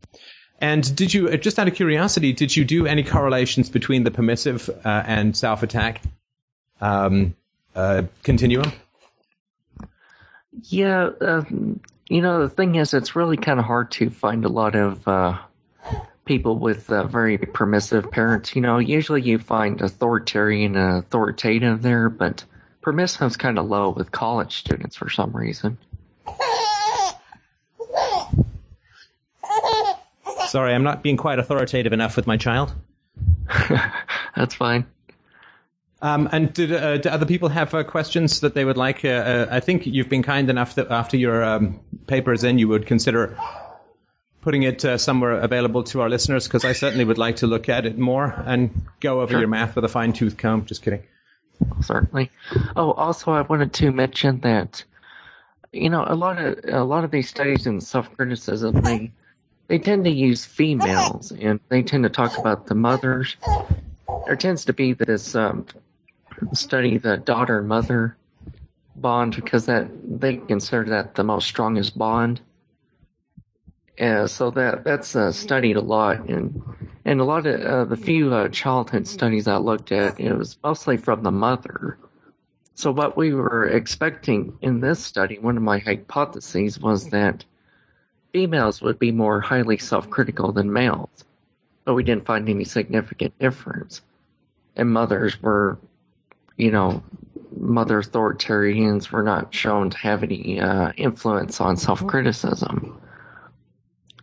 And 0.60 0.96
did 0.96 1.12
you, 1.12 1.36
just 1.38 1.58
out 1.58 1.68
of 1.68 1.74
curiosity, 1.74 2.34
did 2.34 2.56
you 2.56 2.66
do 2.66 2.86
any 2.86 3.04
correlations 3.04 3.70
between 3.70 4.04
the 4.04 4.12
permissive 4.12 4.70
uh, 4.70 5.04
and 5.06 5.36
self-attack 5.36 6.04
um, 6.80 7.36
uh, 7.76 8.04
continuum? 8.22 8.72
Yeah, 10.64 11.10
uh, 11.20 11.44
you 12.08 12.22
know, 12.22 12.42
the 12.42 12.50
thing 12.50 12.76
is, 12.76 12.94
it's 12.94 13.16
really 13.16 13.38
kind 13.38 13.60
of 13.60 13.66
hard 13.66 13.90
to 13.92 14.12
find 14.12 14.46
a 14.46 14.50
lot 14.50 14.76
of 14.76 15.08
uh, 15.08 15.40
people 16.26 16.60
with 16.60 16.92
uh, 16.92 17.08
very 17.08 17.38
permissive 17.38 18.12
parents. 18.12 18.56
You 18.56 18.62
know, 18.62 18.78
usually 18.78 19.22
you 19.22 19.40
find 19.40 19.82
authoritarian 19.82 20.76
and 20.76 20.98
authoritative 20.98 21.82
there, 21.82 22.10
but 22.10 22.44
permissive's 22.82 23.38
kind 23.38 23.60
of 23.60 23.68
low 23.68 23.90
with 23.90 24.12
college 24.12 24.58
students 24.58 24.96
for 24.96 25.10
some 25.10 25.32
reason. 25.36 25.78
Sorry, 30.48 30.74
I'm 30.74 30.84
not 30.84 31.02
being 31.02 31.18
quite 31.18 31.40
authoritative 31.40 31.94
enough 31.94 32.16
with 32.18 32.28
my 32.28 32.38
child. 32.38 32.74
That's 34.36 34.56
fine. 34.56 34.86
Um, 36.02 36.28
and 36.32 36.52
did, 36.52 36.74
uh, 36.74 36.98
do 36.98 37.10
other 37.10 37.26
people 37.26 37.48
have 37.50 37.74
uh, 37.74 37.84
questions 37.84 38.40
that 38.42 38.54
they 38.56 38.66
would 38.66 38.78
like? 38.78 39.06
Uh, 39.06 39.10
uh 39.10 39.48
I 39.52 39.60
think 39.60 39.86
you've 39.86 40.10
been 40.10 40.24
kind 40.24 40.50
enough 40.50 40.76
that 40.76 40.90
after 40.90 41.16
your 41.16 41.44
um, 41.44 41.80
paper 42.08 42.34
is 42.34 42.44
in, 42.44 42.58
you 42.58 42.68
would 42.68 42.88
consider 42.88 43.38
putting 44.42 44.64
it 44.64 44.84
uh, 44.84 44.98
somewhere 44.98 45.34
available 45.34 45.84
to 45.84 46.02
our 46.02 46.10
listeners, 46.10 46.48
because 46.48 46.66
I 46.66 46.74
certainly 46.74 47.06
would 47.06 47.20
like 47.20 47.38
to 47.38 47.48
look 47.48 47.70
at 47.70 47.86
it 47.86 47.98
more 47.98 48.26
and 48.26 48.88
go 49.00 49.22
over 49.22 49.32
sure. 49.32 49.40
your 49.40 49.48
math 49.48 49.76
with 49.76 49.86
a 49.86 49.90
fine 49.90 50.14
tooth 50.14 50.38
comb. 50.38 50.66
Just 50.66 50.82
kidding. 50.82 51.04
Certainly. 51.82 52.32
Oh, 52.76 52.92
also, 52.94 53.32
I 53.32 53.42
wanted 53.42 53.74
to 53.74 53.92
mention 53.92 54.42
that 54.42 54.84
you 55.72 55.90
know 55.90 56.04
a 56.08 56.16
lot 56.16 56.40
of 56.40 56.60
a 56.68 56.84
lot 56.84 57.04
of 57.04 57.12
these 57.12 57.30
studies 57.30 57.68
in 57.68 57.82
self 57.82 58.16
criticism 58.16 58.82
they 58.84 59.12
they 59.68 59.80
tend 59.80 60.06
to 60.06 60.12
use 60.12 60.46
females 60.46 61.32
and 61.32 61.60
they 61.70 61.84
tend 61.84 62.04
to 62.04 62.10
talk 62.10 62.38
about 62.38 62.68
the 62.68 62.76
mothers. 62.76 63.38
There 64.26 64.36
tends 64.36 64.66
to 64.66 64.74
be 64.74 64.94
this 64.94 65.36
um, 65.36 65.66
study 66.54 66.98
the 66.98 67.18
daughter 67.18 67.62
mother 67.62 68.18
bond 68.96 69.36
because 69.36 69.68
that 69.68 69.88
they 70.22 70.38
consider 70.38 70.86
that 70.92 71.16
the 71.16 71.24
most 71.24 71.48
strongest 71.48 71.98
bond. 71.98 72.42
Yeah, 74.02 74.26
so 74.26 74.50
that 74.50 74.84
that's 74.84 75.16
uh, 75.16 75.32
studied 75.32 75.76
a 75.76 75.82
lot, 75.82 76.28
and 76.28 76.64
and 77.06 77.22
a 77.22 77.24
lot 77.24 77.46
of 77.46 77.62
uh, 77.62 77.86
the 77.86 77.96
few 77.96 78.34
uh, 78.34 78.50
childhood 78.50 79.08
studies 79.08 79.48
I 79.48 79.58
looked 79.58 79.92
at, 79.92 80.20
it 80.20 80.34
was 80.34 80.58
mostly 80.64 80.98
from 80.98 81.22
the 81.22 81.30
mother. 81.30 82.00
So 82.74 82.92
what 82.92 83.16
we 83.16 83.32
were 83.32 83.68
expecting 83.68 84.58
in 84.60 84.80
this 84.80 85.04
study, 85.06 85.38
one 85.38 85.56
of 85.56 85.62
my 85.62 85.78
hypotheses 85.78 86.80
was 86.80 87.12
that 87.12 87.46
females 88.34 88.82
would 88.82 88.98
be 88.98 89.12
more 89.12 89.40
highly 89.40 89.78
self-critical 89.78 90.52
than 90.54 90.74
males, 90.74 91.24
but 91.86 91.94
we 91.94 92.04
didn't 92.04 92.26
find 92.26 92.50
any 92.50 92.64
significant 92.64 93.38
difference. 93.38 94.02
And 94.76 94.92
mothers 94.92 95.40
were 95.40 95.78
you 96.58 96.72
know, 96.72 97.04
mother 97.56 98.02
authoritarians 98.02 99.12
were 99.12 99.24
not 99.24 99.54
shown 99.54 99.92
to 99.92 99.98
have 99.98 100.24
any 100.24 100.60
uh, 100.60 100.92
influence 100.98 101.62
on 101.62 101.78
self 101.78 102.08
criticism. 102.08 103.00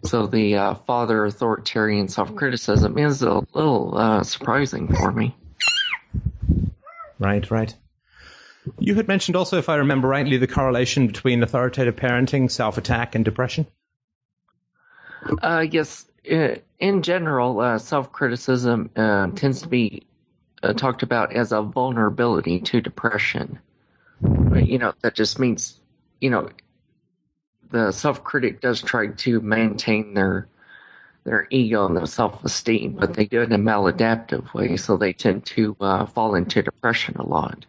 So 0.05 0.27
the 0.27 0.57
uh, 0.57 0.75
father 0.75 1.25
authoritarian 1.25 2.09
self 2.09 2.35
criticism 2.35 2.99
is 2.99 3.23
a 3.23 3.43
little 3.53 3.97
uh, 3.97 4.23
surprising 4.23 4.89
for 4.89 5.13
me. 5.13 5.35
Right, 7.19 7.51
right. 7.51 7.75
You 8.79 8.95
had 8.95 9.09
mentioned 9.09 9.37
also, 9.37 9.59
if 9.59 9.69
I 9.69 9.77
remember 9.77 10.09
rightly, 10.09 10.37
the 10.37 10.47
correlation 10.47 11.07
between 11.07 11.43
authoritative 11.43 11.97
parenting, 11.97 12.51
self 12.51 12.79
attack, 12.79 13.15
and 13.15 13.25
depression. 13.25 13.67
Uh, 15.43 15.65
yes, 15.69 16.07
in 16.25 17.03
general, 17.03 17.61
uh, 17.61 17.79
self 17.79 18.13
criticism 18.13 18.91
uh, 18.95 19.29
tends 19.29 19.63
to 19.63 19.69
be 19.69 20.07
uh, 20.63 20.73
talked 20.73 21.03
about 21.03 21.33
as 21.33 21.53
a 21.53 21.63
vulnerability 21.63 22.61
to 22.61 22.81
depression. 22.81 23.59
You 24.21 24.79
know, 24.79 24.95
that 25.03 25.15
just 25.15 25.39
means, 25.39 25.79
you 26.21 26.31
know, 26.31 26.51
the 27.71 27.93
self 27.93 28.25
critic 28.25 28.61
does 28.61 28.81
try 28.83 29.09
to 29.09 29.41
maintain 29.41 30.15
their 30.15 30.49
their 31.25 31.47
ego 31.51 31.87
and 31.87 31.97
their 31.97 32.07
self 32.07 32.45
esteem, 32.45 32.93
but 32.93 33.15
they 33.15 33.27
do 33.27 33.43
it 33.43 33.53
in 33.53 33.53
a 33.53 33.59
maladaptive 33.59 34.53
way, 34.55 34.77
so 34.77 34.97
they 34.97 35.13
tend 35.13 35.45
to 35.47 35.77
uh, 35.81 36.07
fall 36.07 36.35
into 36.35 36.63
depression 36.63 37.17
a 37.17 37.23
lot. 37.23 37.67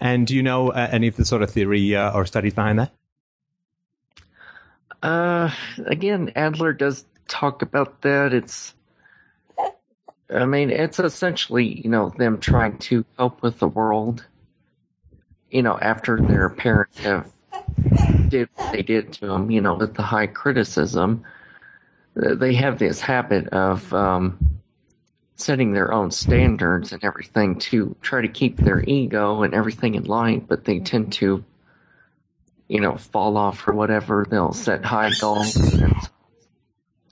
And 0.00 0.26
do 0.26 0.34
you 0.34 0.42
know 0.42 0.70
uh, 0.70 0.88
any 0.90 1.08
of 1.08 1.16
the 1.16 1.24
sort 1.24 1.42
of 1.42 1.50
theory 1.50 1.94
uh, 1.94 2.12
or 2.12 2.26
studies 2.26 2.54
behind 2.54 2.80
that? 2.80 2.92
Uh, 5.02 5.50
again, 5.86 6.32
Adler 6.34 6.72
does 6.72 7.04
talk 7.28 7.62
about 7.62 8.02
that. 8.02 8.32
It's 8.32 8.74
I 10.30 10.46
mean, 10.46 10.70
it's 10.70 10.98
essentially, 10.98 11.80
you 11.82 11.90
know, 11.90 12.08
them 12.08 12.38
trying 12.40 12.78
to 12.78 13.04
cope 13.16 13.42
with 13.42 13.58
the 13.58 13.68
world, 13.68 14.24
you 15.50 15.62
know, 15.62 15.78
after 15.78 16.18
their 16.18 16.48
parents 16.48 16.98
have 17.00 17.30
did 18.34 18.48
they 18.72 18.82
did 18.82 19.12
to 19.12 19.26
them, 19.28 19.50
you 19.52 19.60
know, 19.60 19.74
with 19.74 19.94
the 19.94 20.02
high 20.02 20.26
criticism. 20.26 21.24
They 22.16 22.54
have 22.54 22.80
this 22.80 23.00
habit 23.00 23.48
of 23.48 23.94
um, 23.94 24.60
setting 25.36 25.72
their 25.72 25.92
own 25.92 26.10
standards 26.10 26.92
and 26.92 27.04
everything 27.04 27.60
to 27.70 27.94
try 28.02 28.22
to 28.22 28.28
keep 28.28 28.56
their 28.56 28.82
ego 28.82 29.44
and 29.44 29.54
everything 29.54 29.94
in 29.94 30.04
line, 30.04 30.40
but 30.40 30.64
they 30.64 30.80
tend 30.80 31.12
to, 31.14 31.44
you 32.66 32.80
know, 32.80 32.96
fall 32.96 33.36
off 33.36 33.68
or 33.68 33.72
whatever. 33.72 34.26
They'll 34.28 34.52
set 34.52 34.84
high 34.84 35.10
goals 35.20 35.54
and 35.56 35.94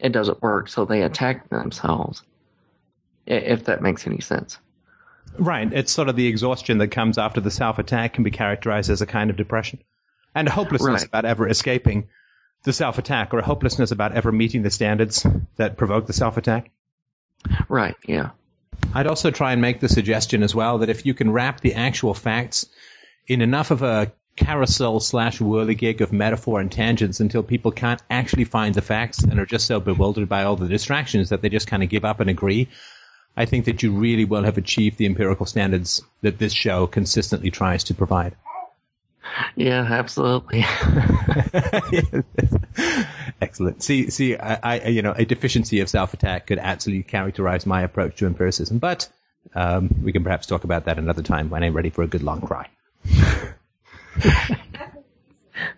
it 0.00 0.10
doesn't 0.10 0.42
work, 0.42 0.68
so 0.68 0.84
they 0.84 1.02
attack 1.02 1.48
themselves 1.48 2.24
if 3.24 3.66
that 3.66 3.80
makes 3.80 4.08
any 4.08 4.20
sense. 4.20 4.58
Right. 5.38 5.72
It's 5.72 5.92
sort 5.92 6.08
of 6.08 6.16
the 6.16 6.26
exhaustion 6.26 6.78
that 6.78 6.88
comes 6.88 7.16
after 7.16 7.40
the 7.40 7.52
self 7.52 7.78
attack 7.78 8.14
can 8.14 8.24
be 8.24 8.32
characterized 8.32 8.90
as 8.90 9.02
a 9.02 9.06
kind 9.06 9.30
of 9.30 9.36
depression 9.36 9.78
and 10.34 10.48
a 10.48 10.50
hopelessness 10.50 11.02
right. 11.02 11.06
about 11.06 11.24
ever 11.24 11.48
escaping 11.48 12.08
the 12.64 12.72
self 12.72 12.98
attack 12.98 13.34
or 13.34 13.38
a 13.38 13.44
hopelessness 13.44 13.90
about 13.90 14.12
ever 14.12 14.30
meeting 14.30 14.62
the 14.62 14.70
standards 14.70 15.26
that 15.56 15.76
provoke 15.76 16.06
the 16.06 16.12
self 16.12 16.36
attack. 16.36 16.70
Right. 17.68 17.96
Yeah. 18.06 18.30
I'd 18.94 19.06
also 19.06 19.30
try 19.30 19.52
and 19.52 19.60
make 19.60 19.80
the 19.80 19.88
suggestion 19.88 20.42
as 20.42 20.54
well 20.54 20.78
that 20.78 20.88
if 20.88 21.06
you 21.06 21.14
can 21.14 21.30
wrap 21.30 21.60
the 21.60 21.74
actual 21.74 22.14
facts 22.14 22.66
in 23.26 23.40
enough 23.40 23.70
of 23.70 23.82
a 23.82 24.12
carousel 24.34 24.98
slash 25.00 25.38
whirligig 25.38 26.00
of 26.00 26.12
metaphor 26.12 26.60
and 26.60 26.72
tangents 26.72 27.20
until 27.20 27.42
people 27.42 27.70
can't 27.70 28.00
actually 28.08 28.44
find 28.44 28.74
the 28.74 28.80
facts 28.80 29.22
and 29.22 29.38
are 29.38 29.46
just 29.46 29.66
so 29.66 29.78
bewildered 29.78 30.28
by 30.28 30.44
all 30.44 30.56
the 30.56 30.68
distractions 30.68 31.28
that 31.28 31.42
they 31.42 31.50
just 31.50 31.66
kind 31.66 31.82
of 31.82 31.90
give 31.90 32.04
up 32.04 32.20
and 32.20 32.30
agree 32.30 32.68
I 33.36 33.46
think 33.46 33.64
that 33.64 33.82
you 33.82 33.92
really 33.92 34.24
will 34.24 34.42
have 34.42 34.58
achieved 34.58 34.98
the 34.98 35.06
empirical 35.06 35.46
standards 35.46 36.02
that 36.20 36.38
this 36.38 36.52
show 36.52 36.86
consistently 36.86 37.50
tries 37.50 37.84
to 37.84 37.94
provide. 37.94 38.36
Yeah, 39.56 39.86
absolutely. 39.88 40.64
Excellent. 43.40 43.82
See, 43.82 44.10
see, 44.10 44.36
I, 44.36 44.58
I, 44.62 44.88
you 44.88 45.02
know, 45.02 45.12
a 45.16 45.24
deficiency 45.24 45.80
of 45.80 45.88
self-attack 45.88 46.46
could 46.46 46.58
absolutely 46.58 47.04
characterize 47.04 47.66
my 47.66 47.82
approach 47.82 48.16
to 48.16 48.26
empiricism, 48.26 48.78
but 48.78 49.08
um, 49.54 49.90
we 50.02 50.12
can 50.12 50.22
perhaps 50.22 50.46
talk 50.46 50.64
about 50.64 50.86
that 50.86 50.98
another 50.98 51.22
time 51.22 51.50
when 51.50 51.62
I'm 51.62 51.74
ready 51.74 51.90
for 51.90 52.02
a 52.02 52.06
good 52.06 52.22
long 52.22 52.40
cry. 52.40 52.68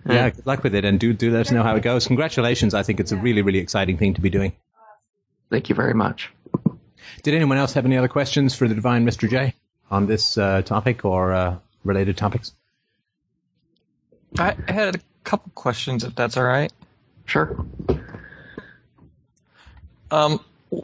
yeah, 0.07 0.31
good 0.31 0.47
luck 0.47 0.63
with 0.63 0.75
it, 0.75 0.85
and 0.85 1.01
do 1.01 1.13
do 1.13 1.31
let 1.31 1.43
us 1.43 1.51
know 1.51 1.63
how 1.63 1.75
it 1.77 1.83
goes. 1.83 2.07
Congratulations! 2.07 2.75
I 2.75 2.83
think 2.83 3.01
it's 3.01 3.13
a 3.13 3.17
really, 3.17 3.43
really 3.43 3.61
exciting 3.61 3.97
thing 3.97 4.15
to 4.15 4.21
be 4.21 4.31
doing. 4.31 4.53
Thank 5.51 5.69
you 5.69 5.75
very 5.75 5.95
much. 5.95 6.33
Did 7.23 7.35
anyone 7.35 7.59
else 7.59 7.73
have 7.75 7.87
any 7.87 7.97
other 7.97 8.09
questions 8.09 8.55
for 8.55 8.69
the 8.69 8.75
divine 8.75 9.07
Mr. 9.07 9.29
J 9.29 9.55
on 9.91 10.07
this 10.07 10.37
uh, 10.37 10.63
topic 10.63 11.05
or 11.05 11.33
uh, 11.33 11.57
related 11.85 12.17
topics? 12.17 12.53
I 14.39 14.55
had 14.69 14.97
a 14.97 15.01
couple 15.23 15.53
questions, 15.55 16.05
if 16.05 16.15
that's 16.15 16.37
all 16.37 16.45
right. 16.45 16.73
Sure. 17.27 17.65
Um, 20.11 20.41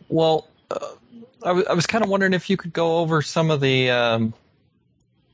well, 0.09 0.49
uh, 0.71 0.79
I, 1.43 1.49
w- 1.49 1.67
I 1.69 1.75
was 1.75 1.87
kind 1.87 2.05
of 2.05 2.11
wondering 2.11 2.33
if 2.33 2.49
you 2.51 2.57
could 2.57 2.73
go 2.73 2.99
over 2.99 3.23
some 3.23 3.51
of 3.51 3.61
the, 3.61 3.91
um, 3.91 4.35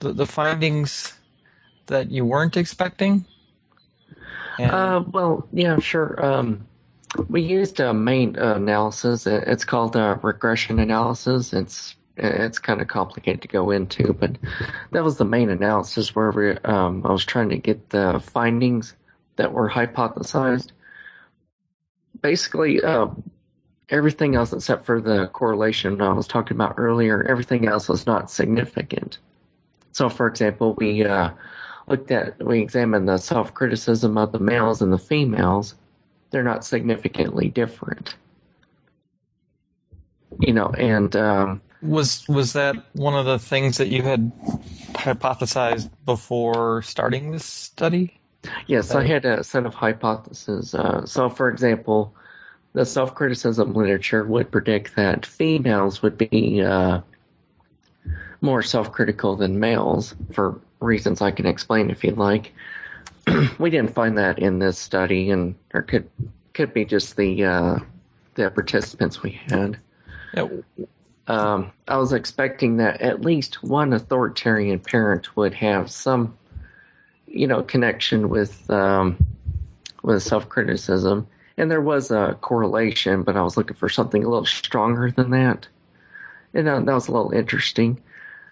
the 0.00 0.12
the 0.12 0.26
findings 0.26 1.14
that 1.87 2.11
you 2.11 2.25
weren't 2.25 2.56
expecting. 2.56 3.25
And, 4.58 4.73
uh, 4.73 5.04
well, 5.11 5.46
yeah, 5.52 5.78
sure. 5.78 6.25
Um, 6.25 6.66
we 7.28 7.42
used 7.42 7.80
a 7.80 7.94
main 7.94 8.38
uh, 8.38 8.54
analysis. 8.54 9.26
It's 9.26 9.64
called 9.64 9.96
a 9.96 10.18
regression 10.23 10.78
analysis. 10.78 11.52
It's 11.52 11.94
it's 12.16 12.58
kind 12.58 12.80
of 12.80 12.88
complicated 12.88 13.42
to 13.42 13.49
go 13.49 13.70
into, 13.70 14.12
but 14.12 14.37
that 14.92 15.04
was 15.04 15.16
the 15.16 15.25
main 15.25 15.50
analysis 15.50 16.14
where 16.14 16.30
we, 16.30 16.50
um, 16.58 17.04
I 17.04 17.12
was 17.12 17.25
trying 17.25 17.50
to 17.50 17.58
get 17.58 17.90
the 17.90 18.20
findings 18.20 18.94
that 19.37 19.52
were 19.52 19.68
hypothesized. 19.68 20.73
Basically, 22.20 22.82
uh, 22.82 23.08
everything 23.88 24.35
else 24.35 24.52
except 24.52 24.87
for 24.87 25.00
the 25.00 25.28
correlation 25.28 26.00
I 26.00 26.12
was 26.12 26.26
talking 26.26 26.56
about 26.56 26.75
earlier, 26.78 27.23
everything 27.23 27.68
else 27.68 27.88
was 27.88 28.06
not 28.06 28.30
significant. 28.30 29.18
So, 29.92 30.08
for 30.08 30.26
example, 30.26 30.75
we 30.75 31.04
uh, 31.04 31.30
looked 31.87 32.11
at, 32.11 32.42
we 32.44 32.61
examined 32.61 33.08
the 33.08 33.18
self-criticism 33.18 34.18
of 34.18 34.32
the 34.32 34.40
males 34.40 34.82
and 34.82 34.92
the 34.92 34.99
females. 34.99 35.75
They're 36.30 36.42
not 36.42 36.64
significantly 36.64 37.49
different. 37.49 38.16
You 40.40 40.52
know, 40.52 40.68
and 40.68 41.14
um, 41.16 41.62
was 41.86 42.26
was 42.28 42.52
that 42.54 42.76
one 42.94 43.14
of 43.14 43.26
the 43.26 43.38
things 43.38 43.78
that 43.78 43.88
you 43.88 44.02
had 44.02 44.32
hypothesized 44.92 45.90
before 46.04 46.82
starting 46.82 47.30
this 47.30 47.44
study? 47.44 48.18
Yes, 48.66 48.94
I 48.94 49.04
had 49.04 49.24
a 49.24 49.42
set 49.42 49.66
of 49.66 49.74
hypotheses. 49.74 50.74
Uh, 50.74 51.04
so, 51.06 51.28
for 51.28 51.48
example, 51.48 52.14
the 52.74 52.84
self-criticism 52.84 53.72
literature 53.72 54.24
would 54.24 54.50
predict 54.50 54.96
that 54.96 55.26
females 55.26 56.02
would 56.02 56.16
be 56.16 56.62
uh, 56.62 57.00
more 58.40 58.62
self-critical 58.62 59.36
than 59.36 59.58
males 59.58 60.14
for 60.32 60.60
reasons 60.80 61.22
I 61.22 61.30
can 61.30 61.46
explain 61.46 61.90
if 61.90 62.04
you'd 62.04 62.18
like. 62.18 62.52
we 63.58 63.70
didn't 63.70 63.94
find 63.94 64.18
that 64.18 64.38
in 64.38 64.58
this 64.58 64.78
study, 64.78 65.30
and 65.30 65.56
or 65.74 65.82
could 65.82 66.08
could 66.54 66.72
be 66.72 66.84
just 66.84 67.16
the 67.16 67.44
uh, 67.44 67.78
the 68.34 68.50
participants 68.50 69.22
we 69.22 69.30
had. 69.30 69.78
Yeah. 70.34 70.48
Um, 71.28 71.73
I 71.88 71.97
was 71.97 72.12
expecting 72.12 72.76
that 72.76 73.00
at 73.00 73.23
least 73.23 73.62
one 73.62 73.92
authoritarian 73.92 74.78
parent 74.78 75.37
would 75.37 75.54
have 75.54 75.90
some, 75.90 76.37
you 77.26 77.47
know, 77.47 77.62
connection 77.62 78.28
with 78.28 78.68
um, 78.71 79.16
with 80.02 80.23
self 80.23 80.49
criticism, 80.49 81.26
and 81.56 81.71
there 81.71 81.80
was 81.80 82.10
a 82.10 82.39
correlation, 82.41 83.23
but 83.25 83.36
I 83.36 83.43
was 83.43 83.56
looking 83.56 83.76
for 83.76 83.89
something 83.89 84.23
a 84.23 84.28
little 84.28 84.47
stronger 84.47 85.10
than 85.10 85.30
that, 85.30 85.67
and 86.54 86.69
uh, 86.69 86.80
that 86.80 86.95
was 86.95 87.08
a 87.08 87.12
little 87.12 87.32
interesting. 87.32 88.00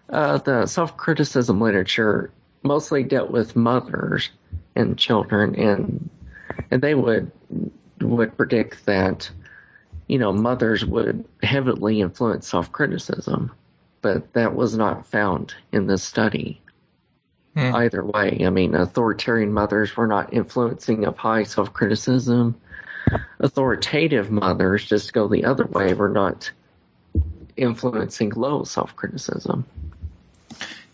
Uh, 0.08 0.38
the 0.38 0.66
self 0.66 0.96
criticism 0.96 1.60
literature 1.60 2.32
mostly 2.64 3.04
dealt 3.04 3.30
with 3.30 3.54
mothers 3.54 4.30
and 4.74 4.98
children, 4.98 5.54
and 5.54 6.10
and 6.72 6.82
they 6.82 6.94
would 6.94 7.30
would 8.00 8.36
predict 8.36 8.84
that 8.86 9.30
you 10.06 10.18
know 10.18 10.32
mothers 10.32 10.84
would 10.84 11.24
heavily 11.42 12.00
influence 12.00 12.48
self 12.48 12.70
criticism, 12.72 13.50
but 14.02 14.32
that 14.34 14.54
was 14.54 14.76
not 14.76 15.06
found 15.06 15.54
in 15.72 15.86
this 15.86 16.02
study. 16.02 16.60
Hmm. 17.54 17.74
Either 17.74 18.04
way, 18.04 18.42
I 18.44 18.50
mean, 18.50 18.74
authoritarian 18.74 19.52
mothers 19.52 19.96
were 19.96 20.08
not 20.08 20.32
influencing 20.32 21.04
of 21.04 21.16
high 21.16 21.44
self 21.44 21.72
criticism. 21.72 22.56
Authoritative 23.38 24.30
mothers, 24.30 24.84
just 24.84 25.12
go 25.12 25.28
the 25.28 25.44
other 25.44 25.66
way, 25.66 25.94
were 25.94 26.08
not 26.08 26.50
influencing 27.56 28.30
low 28.30 28.64
self 28.64 28.96
criticism. 28.96 29.64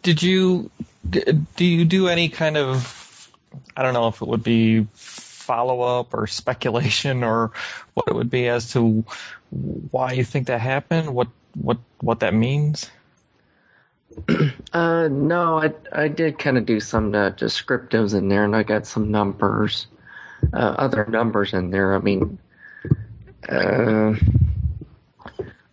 Did 0.03 0.23
you 0.23 0.71
do 1.09 1.65
you 1.65 1.85
do 1.85 2.09
any 2.09 2.29
kind 2.29 2.57
of 2.57 3.33
I 3.77 3.83
don't 3.83 3.95
know 3.95 4.09
if 4.09 4.23
it 4.23 4.29
would 4.29 4.43
be 4.43 4.87
follow 5.51 5.81
up 5.81 6.15
or 6.15 6.29
speculation 6.29 7.25
or 7.25 7.51
what 7.95 8.07
it 8.07 8.15
would 8.15 8.31
be 8.31 8.47
as 8.47 8.71
to 8.73 9.05
why 9.91 10.13
you 10.13 10.23
think 10.23 10.47
that 10.47 10.61
happened, 10.61 11.13
what 11.13 11.27
what 11.61 11.79
what 12.01 12.21
that 12.21 12.35
means? 12.35 12.89
Uh, 14.73 15.09
no, 15.11 15.59
I 15.59 15.73
I 15.93 16.07
did 16.07 16.39
kind 16.39 16.57
of 16.57 16.65
do 16.65 16.79
some 16.79 17.13
uh, 17.13 17.31
descriptives 17.31 18.15
in 18.15 18.29
there, 18.29 18.45
and 18.45 18.55
I 18.55 18.63
got 18.63 18.87
some 18.87 19.11
numbers, 19.11 19.89
uh, 20.53 20.75
other 20.79 21.07
numbers 21.07 21.53
in 21.53 21.71
there. 21.71 21.97
I 21.97 21.99
mean, 21.99 22.39
uh, 23.49 24.15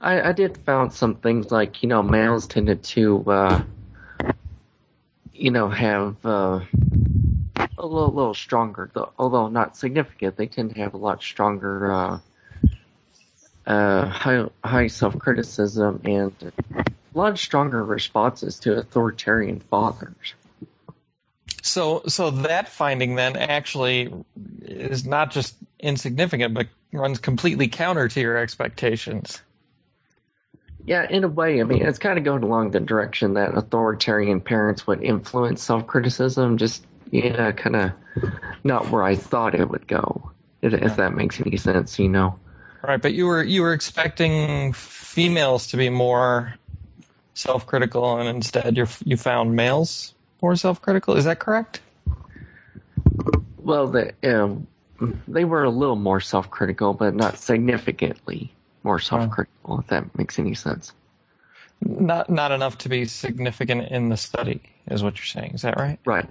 I 0.01 0.29
I 0.29 0.31
did 0.31 0.57
found 0.57 0.93
some 0.93 1.15
things 1.15 1.51
like 1.51 1.83
you 1.83 1.89
know 1.89 2.01
males 2.01 2.47
tended 2.47 2.81
to 2.95 3.23
uh, 3.29 3.61
you 5.37 5.51
know, 5.51 5.69
have 5.69 6.15
uh, 6.25 6.61
a 7.77 7.85
little, 7.85 8.11
little 8.11 8.33
stronger, 8.33 8.89
although 9.17 9.47
not 9.49 9.77
significant. 9.77 10.37
They 10.37 10.47
tend 10.47 10.73
to 10.73 10.81
have 10.81 10.93
a 10.93 10.97
lot 10.97 11.21
stronger 11.21 11.91
uh, 11.91 12.19
uh, 13.65 14.05
high, 14.07 14.45
high 14.63 14.87
self 14.87 15.17
criticism 15.19 16.01
and 16.05 16.33
a 16.75 17.17
lot 17.17 17.37
stronger 17.37 17.83
responses 17.83 18.59
to 18.59 18.77
authoritarian 18.77 19.59
fathers. 19.59 20.33
So, 21.61 22.03
so 22.07 22.31
that 22.31 22.69
finding 22.69 23.15
then 23.15 23.35
actually 23.35 24.13
is 24.61 25.05
not 25.05 25.31
just 25.31 25.55
insignificant, 25.79 26.53
but 26.53 26.67
runs 26.93 27.19
completely 27.19 27.67
counter 27.67 28.07
to 28.07 28.21
your 28.21 28.37
expectations. 28.37 29.41
Yeah, 30.85 31.05
in 31.09 31.25
a 31.25 31.27
way, 31.27 31.59
I 31.59 31.65
mean, 31.65 31.85
it's 31.85 31.99
kind 31.99 32.17
of 32.17 32.23
going 32.23 32.43
along 32.43 32.71
the 32.71 32.79
direction 32.79 33.33
that 33.33 33.57
authoritarian 33.57 34.39
parents 34.39 34.87
would 34.87 35.03
influence 35.03 35.61
self 35.61 35.85
criticism, 35.85 36.57
just, 36.57 36.85
yeah, 37.11 37.51
kind 37.51 37.75
of 37.75 37.91
not 38.63 38.89
where 38.89 39.03
I 39.03 39.15
thought 39.15 39.55
it 39.55 39.69
would 39.69 39.87
go, 39.87 40.31
if, 40.61 40.73
if 40.73 40.97
that 40.97 41.13
makes 41.13 41.39
any 41.39 41.57
sense, 41.57 41.99
you 41.99 42.09
know. 42.09 42.39
Right, 42.83 43.01
but 43.01 43.13
you 43.13 43.25
were 43.25 43.43
you 43.43 43.63
were 43.63 43.73
expecting 43.73 44.73
females 44.73 45.67
to 45.67 45.77
be 45.77 45.89
more 45.89 46.53
self-critical, 47.33 48.17
and 48.17 48.29
instead 48.29 48.77
you 48.77 48.87
you 49.03 49.17
found 49.17 49.55
males 49.55 50.13
more 50.41 50.55
self-critical. 50.55 51.15
Is 51.15 51.25
that 51.25 51.39
correct? 51.39 51.81
Well, 53.57 53.87
the, 53.87 54.13
um, 54.23 54.67
they 55.27 55.43
were 55.43 55.63
a 55.63 55.69
little 55.69 55.95
more 55.95 56.19
self-critical, 56.19 56.93
but 56.93 57.13
not 57.13 57.37
significantly 57.37 58.53
more 58.83 58.99
self-critical, 58.99 59.79
if 59.79 59.87
that 59.87 60.17
makes 60.17 60.39
any 60.39 60.55
sense. 60.55 60.93
Not 61.81 62.29
not 62.29 62.51
enough 62.51 62.77
to 62.79 62.89
be 62.89 63.05
significant 63.05 63.89
in 63.89 64.09
the 64.09 64.17
study, 64.17 64.61
is 64.89 65.03
what 65.03 65.17
you're 65.17 65.25
saying. 65.25 65.51
Is 65.55 65.63
that 65.63 65.77
right? 65.77 65.99
Right. 66.05 66.27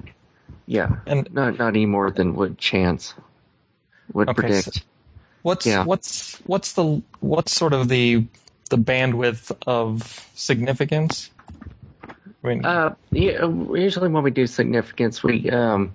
Yeah. 0.67 0.97
And 1.07 1.33
not 1.33 1.59
not 1.59 1.69
any 1.69 1.87
more 1.87 2.11
than 2.11 2.35
would 2.35 2.59
chance 2.59 3.15
would 4.13 4.29
okay, 4.29 4.41
predict. 4.41 4.75
So 4.75 4.81
what's 5.43 5.67
yeah. 5.67 5.85
what's 5.85 6.37
what's 6.47 6.73
the 6.73 7.03
what's 7.21 7.55
sort 7.55 7.73
of 7.73 7.89
the 7.89 8.27
the 8.71 8.79
bandwidth 8.79 9.57
of 9.67 10.29
significance? 10.35 11.31
I 12.43 12.49
mean, 12.49 12.65
uh, 12.65 12.95
yeah, 13.11 13.47
usually 13.47 14.09
when 14.09 14.23
we 14.23 14.31
do 14.31 14.47
significance, 14.47 15.23
we 15.23 15.51
um, 15.51 15.93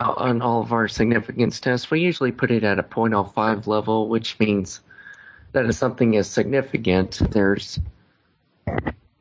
on 0.00 0.42
all 0.42 0.60
of 0.62 0.72
our 0.72 0.88
significance 0.88 1.60
tests, 1.60 1.90
we 1.90 2.00
usually 2.00 2.32
put 2.32 2.50
it 2.50 2.64
at 2.64 2.78
a 2.78 2.82
0.05 2.82 3.66
level, 3.66 4.08
which 4.08 4.38
means 4.38 4.80
that 5.52 5.64
if 5.66 5.74
something 5.74 6.14
is 6.14 6.28
significant, 6.28 7.20
there's 7.30 7.80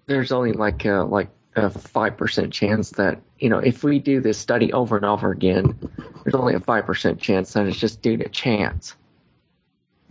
there's 0.05 0.31
only 0.31 0.53
like 0.53 0.85
a, 0.85 1.03
like 1.03 1.29
a 1.57 1.69
five 1.69 2.17
percent 2.17 2.53
chance 2.53 2.91
that 2.91 3.21
you 3.39 3.49
know 3.49 3.59
if 3.59 3.83
we 3.83 3.99
do 3.99 4.21
this 4.21 4.37
study 4.37 4.73
over 4.73 4.95
and 4.95 5.05
over 5.05 5.31
again, 5.31 5.77
there's 6.23 6.35
only 6.35 6.53
a 6.53 6.59
five 6.59 6.85
percent 6.85 7.19
chance 7.19 7.53
that 7.53 7.67
it's 7.67 7.77
just 7.77 8.01
due 8.01 8.17
to 8.17 8.29
chance, 8.29 8.95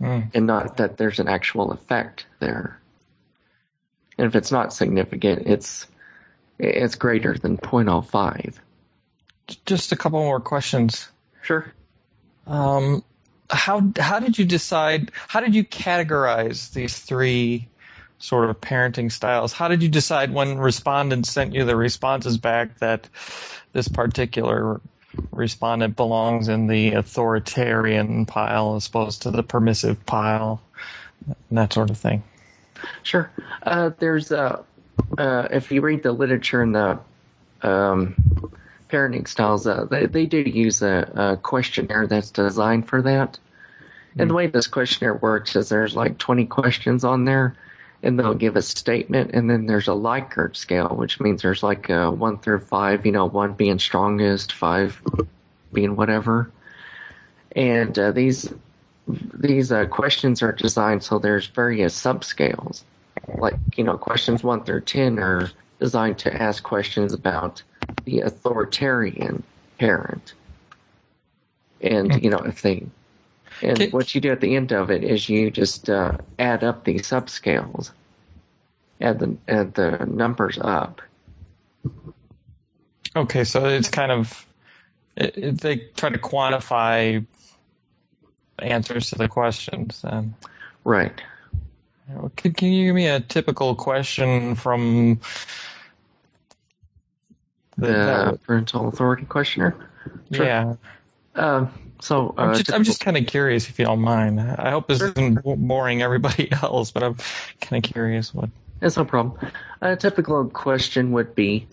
mm. 0.01 0.29
and 0.33 0.47
not 0.47 0.77
that 0.77 0.97
there's 0.97 1.19
an 1.19 1.27
actual 1.27 1.71
effect 1.71 2.25
there. 2.39 2.79
And 4.17 4.27
if 4.27 4.35
it's 4.35 4.51
not 4.51 4.73
significant, 4.73 5.47
it's 5.47 5.87
it's 6.59 6.95
greater 6.95 7.37
than 7.37 7.57
0.05. 7.57 8.55
Just 9.65 9.91
a 9.91 9.95
couple 9.95 10.19
more 10.19 10.39
questions. 10.39 11.07
Sure. 11.43 11.71
Um, 12.47 13.03
how 13.49 13.91
how 13.97 14.19
did 14.19 14.37
you 14.37 14.45
decide? 14.45 15.11
How 15.27 15.39
did 15.39 15.55
you 15.55 15.63
categorize 15.63 16.73
these 16.73 16.97
three 16.97 17.67
sort 18.19 18.49
of 18.49 18.59
parenting 18.59 19.11
styles? 19.11 19.53
How 19.53 19.67
did 19.67 19.83
you 19.83 19.89
decide 19.89 20.33
when 20.33 20.57
respondents 20.57 21.29
sent 21.29 21.53
you 21.53 21.65
the 21.65 21.75
responses 21.75 22.37
back 22.37 22.77
that 22.79 23.07
this 23.73 23.87
particular 23.87 24.81
respondent 25.31 25.95
belongs 25.95 26.47
in 26.47 26.67
the 26.67 26.93
authoritarian 26.93 28.25
pile 28.25 28.75
as 28.75 28.87
opposed 28.87 29.23
to 29.23 29.31
the 29.31 29.43
permissive 29.43 30.05
pile, 30.05 30.61
and 31.27 31.57
that 31.57 31.73
sort 31.73 31.89
of 31.89 31.97
thing? 31.97 32.23
Sure. 33.03 33.31
Uh, 33.63 33.91
there's 33.97 34.31
uh, 34.31 34.61
uh, 35.17 35.47
if 35.51 35.71
you 35.71 35.81
read 35.81 36.03
the 36.03 36.11
literature 36.11 36.61
and 36.61 36.75
the 36.75 36.99
um, 37.61 38.51
parenting 38.89 39.27
styles, 39.27 39.67
uh, 39.67 39.85
they, 39.85 40.05
they 40.05 40.25
do 40.25 40.39
use 40.39 40.81
a, 40.81 41.11
a, 41.15 41.37
questionnaire 41.37 42.07
that's 42.07 42.31
designed 42.31 42.87
for 42.87 43.01
that. 43.01 43.39
And 44.19 44.29
the 44.29 44.33
way 44.33 44.47
this 44.47 44.67
questionnaire 44.67 45.13
works 45.13 45.55
is 45.55 45.69
there's 45.69 45.95
like 45.95 46.17
20 46.17 46.45
questions 46.47 47.03
on 47.03 47.25
there, 47.25 47.55
and 48.07 48.17
they'll 48.17 48.33
give 48.33 48.55
a 48.55 48.61
statement, 48.61 49.31
and 49.33 49.49
then 49.49 49.65
there's 49.65 49.89
a 49.89 49.91
Likert 49.91 50.55
scale, 50.55 50.95
which 50.95 51.19
means 51.19 51.41
there's 51.41 51.61
like 51.61 51.89
a 51.89 52.09
one 52.09 52.39
through 52.39 52.61
five, 52.61 53.05
you 53.05 53.11
know, 53.11 53.25
one 53.25 53.51
being 53.51 53.79
strongest, 53.79 54.53
five 54.53 55.01
being 55.73 55.97
whatever. 55.97 56.49
And 57.53 57.99
uh, 57.99 58.13
these 58.13 58.49
these 59.33 59.73
uh, 59.73 59.87
questions 59.87 60.41
are 60.41 60.53
designed 60.53 61.03
so 61.03 61.19
there's 61.19 61.47
various 61.47 62.01
subscales. 62.01 62.83
Like, 63.27 63.59
you 63.75 63.83
know, 63.83 63.97
questions 63.97 64.41
one 64.41 64.63
through 64.63 64.81
ten 64.81 65.19
are 65.19 65.51
designed 65.81 66.17
to 66.19 66.33
ask 66.41 66.63
questions 66.63 67.11
about 67.11 67.61
the 68.05 68.21
authoritarian 68.21 69.43
parent. 69.79 70.33
And, 71.81 72.23
you 72.23 72.29
know, 72.29 72.39
if 72.39 72.61
they, 72.61 72.85
and 73.61 73.71
okay. 73.71 73.89
what 73.89 74.13
you 74.13 74.21
do 74.21 74.31
at 74.31 74.41
the 74.41 74.55
end 74.55 74.71
of 74.71 74.91
it 74.91 75.03
is 75.03 75.27
you 75.27 75.51
just 75.51 75.89
uh, 75.89 76.17
add 76.37 76.63
up 76.63 76.83
the 76.83 76.95
subscales, 76.95 77.91
add 79.01 79.19
the, 79.19 79.37
add 79.47 79.73
the 79.73 80.05
numbers 80.05 80.57
up. 80.59 81.01
Okay, 83.15 83.43
so 83.43 83.65
it's 83.65 83.89
kind 83.89 84.11
of, 84.11 84.45
it, 85.15 85.37
it, 85.37 85.61
they 85.61 85.77
try 85.95 86.09
to 86.09 86.19
quantify 86.19 87.25
answers 88.59 89.09
to 89.09 89.15
the 89.15 89.27
questions 89.27 90.01
then. 90.01 90.35
Right. 90.83 91.19
Can, 92.35 92.53
can 92.53 92.71
you 92.71 92.85
give 92.85 92.95
me 92.95 93.07
a 93.07 93.19
typical 93.19 93.75
question 93.75 94.55
from 94.55 95.19
the 97.77 98.39
parental 98.45 98.87
authority 98.87 99.25
questionnaire? 99.25 99.75
Sure. 100.31 100.45
Yeah. 100.45 100.75
Um, 101.37 101.71
so 102.01 102.33
uh, 102.37 102.41
I'm 102.41 102.53
just, 102.53 102.73
I'm 102.73 102.83
just 102.83 103.01
kind 103.01 103.17
of 103.17 103.25
curious 103.27 103.69
if 103.69 103.79
you 103.79 103.85
don't 103.85 104.01
mind. 104.01 104.39
I 104.39 104.71
hope 104.71 104.87
this 104.87 105.01
isn't 105.01 105.43
boring 105.43 106.01
everybody 106.01 106.51
else, 106.63 106.91
but 106.91 107.03
I'm 107.03 107.15
kind 107.61 107.83
of 107.83 107.91
curious 107.91 108.33
what. 108.33 108.49
It's 108.81 108.97
no 108.97 109.05
problem. 109.05 109.51
A 109.81 109.95
typical 109.95 110.45
question 110.49 111.11
would 111.13 111.33
be, 111.33 111.67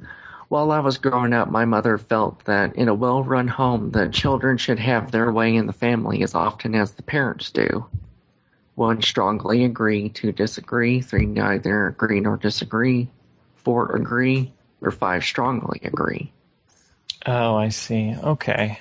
while 0.48 0.70
I 0.70 0.80
was 0.80 0.98
growing 0.98 1.32
up, 1.32 1.50
my 1.50 1.64
mother 1.64 1.98
felt 1.98 2.44
that 2.44 2.76
in 2.76 2.88
a 2.88 2.94
well-run 2.94 3.48
home, 3.48 3.90
the 3.90 4.08
children 4.08 4.56
should 4.56 4.78
have 4.78 5.10
their 5.10 5.30
way 5.30 5.56
in 5.56 5.66
the 5.66 5.72
family 5.72 6.22
as 6.22 6.34
often 6.34 6.74
as 6.74 6.92
the 6.92 7.02
parents 7.02 7.50
do. 7.50 7.86
One 8.74 9.02
strongly 9.02 9.64
agree, 9.64 10.08
two 10.08 10.32
disagree, 10.32 11.00
three 11.00 11.26
neither 11.26 11.86
agree 11.86 12.20
nor 12.20 12.36
disagree, 12.36 13.08
four 13.56 13.94
agree, 13.94 14.52
or 14.80 14.90
five 14.90 15.24
strongly 15.24 15.80
agree. 15.84 16.32
Oh, 17.26 17.56
I 17.56 17.68
see. 17.68 18.14
Okay. 18.16 18.78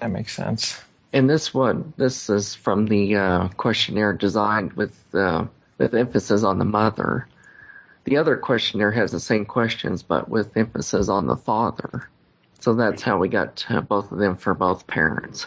That 0.00 0.10
makes 0.10 0.34
sense. 0.34 0.80
And 1.12 1.30
this 1.30 1.54
one, 1.54 1.92
this 1.96 2.28
is 2.28 2.54
from 2.54 2.86
the 2.86 3.16
uh, 3.16 3.48
questionnaire 3.48 4.12
designed 4.12 4.72
with 4.72 4.96
uh, 5.14 5.46
with 5.78 5.94
emphasis 5.94 6.42
on 6.42 6.58
the 6.58 6.64
mother. 6.64 7.28
The 8.04 8.18
other 8.18 8.36
questionnaire 8.36 8.90
has 8.90 9.12
the 9.12 9.20
same 9.20 9.46
questions, 9.46 10.02
but 10.02 10.28
with 10.28 10.56
emphasis 10.56 11.08
on 11.08 11.26
the 11.26 11.36
father. 11.36 12.08
So 12.60 12.74
that's 12.74 13.02
how 13.02 13.18
we 13.18 13.28
got 13.28 13.64
both 13.88 14.10
of 14.10 14.18
them 14.18 14.36
for 14.36 14.54
both 14.54 14.86
parents. 14.86 15.46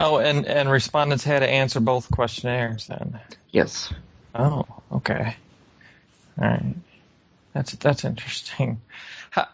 Oh, 0.00 0.18
and 0.18 0.46
and 0.46 0.70
respondents 0.70 1.24
had 1.24 1.40
to 1.40 1.48
answer 1.48 1.80
both 1.80 2.10
questionnaires 2.10 2.88
then. 2.88 3.20
Yes. 3.52 3.92
Oh, 4.34 4.64
okay. 4.90 5.36
All 6.40 6.48
right. 6.48 6.74
That's 7.52 7.72
that's 7.72 8.04
interesting. 8.04 8.80
How, 9.30 9.48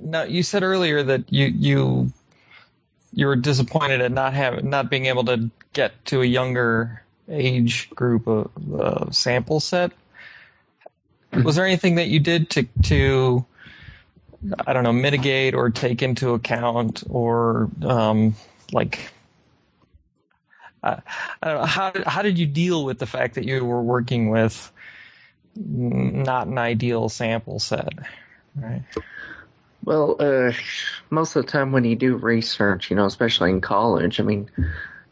now 0.00 0.22
you 0.22 0.42
said 0.42 0.62
earlier 0.62 1.02
that 1.02 1.32
you 1.32 1.46
you 1.46 2.12
you 3.12 3.26
were 3.26 3.36
disappointed 3.36 4.00
at 4.00 4.10
not 4.12 4.34
having 4.34 4.70
not 4.70 4.90
being 4.90 5.06
able 5.06 5.24
to 5.24 5.50
get 5.72 6.04
to 6.06 6.22
a 6.22 6.24
younger 6.24 7.02
age 7.28 7.90
group 7.90 8.26
of 8.26 8.50
uh, 8.72 9.10
sample 9.10 9.60
set. 9.60 9.92
Was 11.32 11.56
there 11.56 11.66
anything 11.66 11.96
that 11.96 12.08
you 12.08 12.20
did 12.20 12.50
to 12.50 12.62
to 12.84 13.44
I 14.66 14.72
don't 14.72 14.82
know 14.82 14.92
mitigate 14.92 15.54
or 15.54 15.70
take 15.70 16.02
into 16.02 16.34
account 16.34 17.04
or 17.08 17.70
um, 17.82 18.34
like 18.72 19.12
uh, 20.82 20.96
how 21.42 21.92
how 22.06 22.22
did 22.22 22.38
you 22.38 22.46
deal 22.46 22.84
with 22.84 22.98
the 22.98 23.06
fact 23.06 23.36
that 23.36 23.44
you 23.44 23.64
were 23.64 23.82
working 23.82 24.30
with 24.30 24.72
not 25.54 26.46
an 26.46 26.58
ideal 26.58 27.08
sample 27.08 27.60
set, 27.60 27.92
right? 28.56 28.82
Well, 29.84 30.16
uh, 30.20 30.52
most 31.10 31.34
of 31.34 31.44
the 31.44 31.50
time 31.50 31.72
when 31.72 31.84
you 31.84 31.96
do 31.96 32.16
research, 32.16 32.90
you 32.90 32.96
know, 32.96 33.06
especially 33.06 33.50
in 33.50 33.60
college, 33.60 34.20
I 34.20 34.22
mean, 34.22 34.48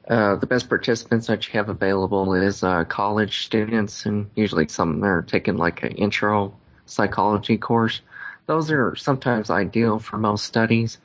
uh, 0.09 0.37
the 0.37 0.46
best 0.46 0.68
participants 0.68 1.26
that 1.26 1.46
you 1.46 1.52
have 1.52 1.68
available 1.68 2.35
is 2.35 2.62
uh, 2.62 2.85
college 2.85 3.44
students, 3.44 4.06
and 4.06 4.30
usually 4.35 4.68
some 4.68 5.02
are 5.04 5.22
taking 5.22 5.56
like 5.56 5.83
an 5.83 5.92
intro 5.92 6.54
psychology 6.87 7.59
course. 7.59 8.00
Those 8.46 8.70
are 8.70 8.94
sometimes 8.96 9.50
ideal 9.50 9.98
for 9.98 10.18
most 10.18 10.44
studies. 10.44 10.98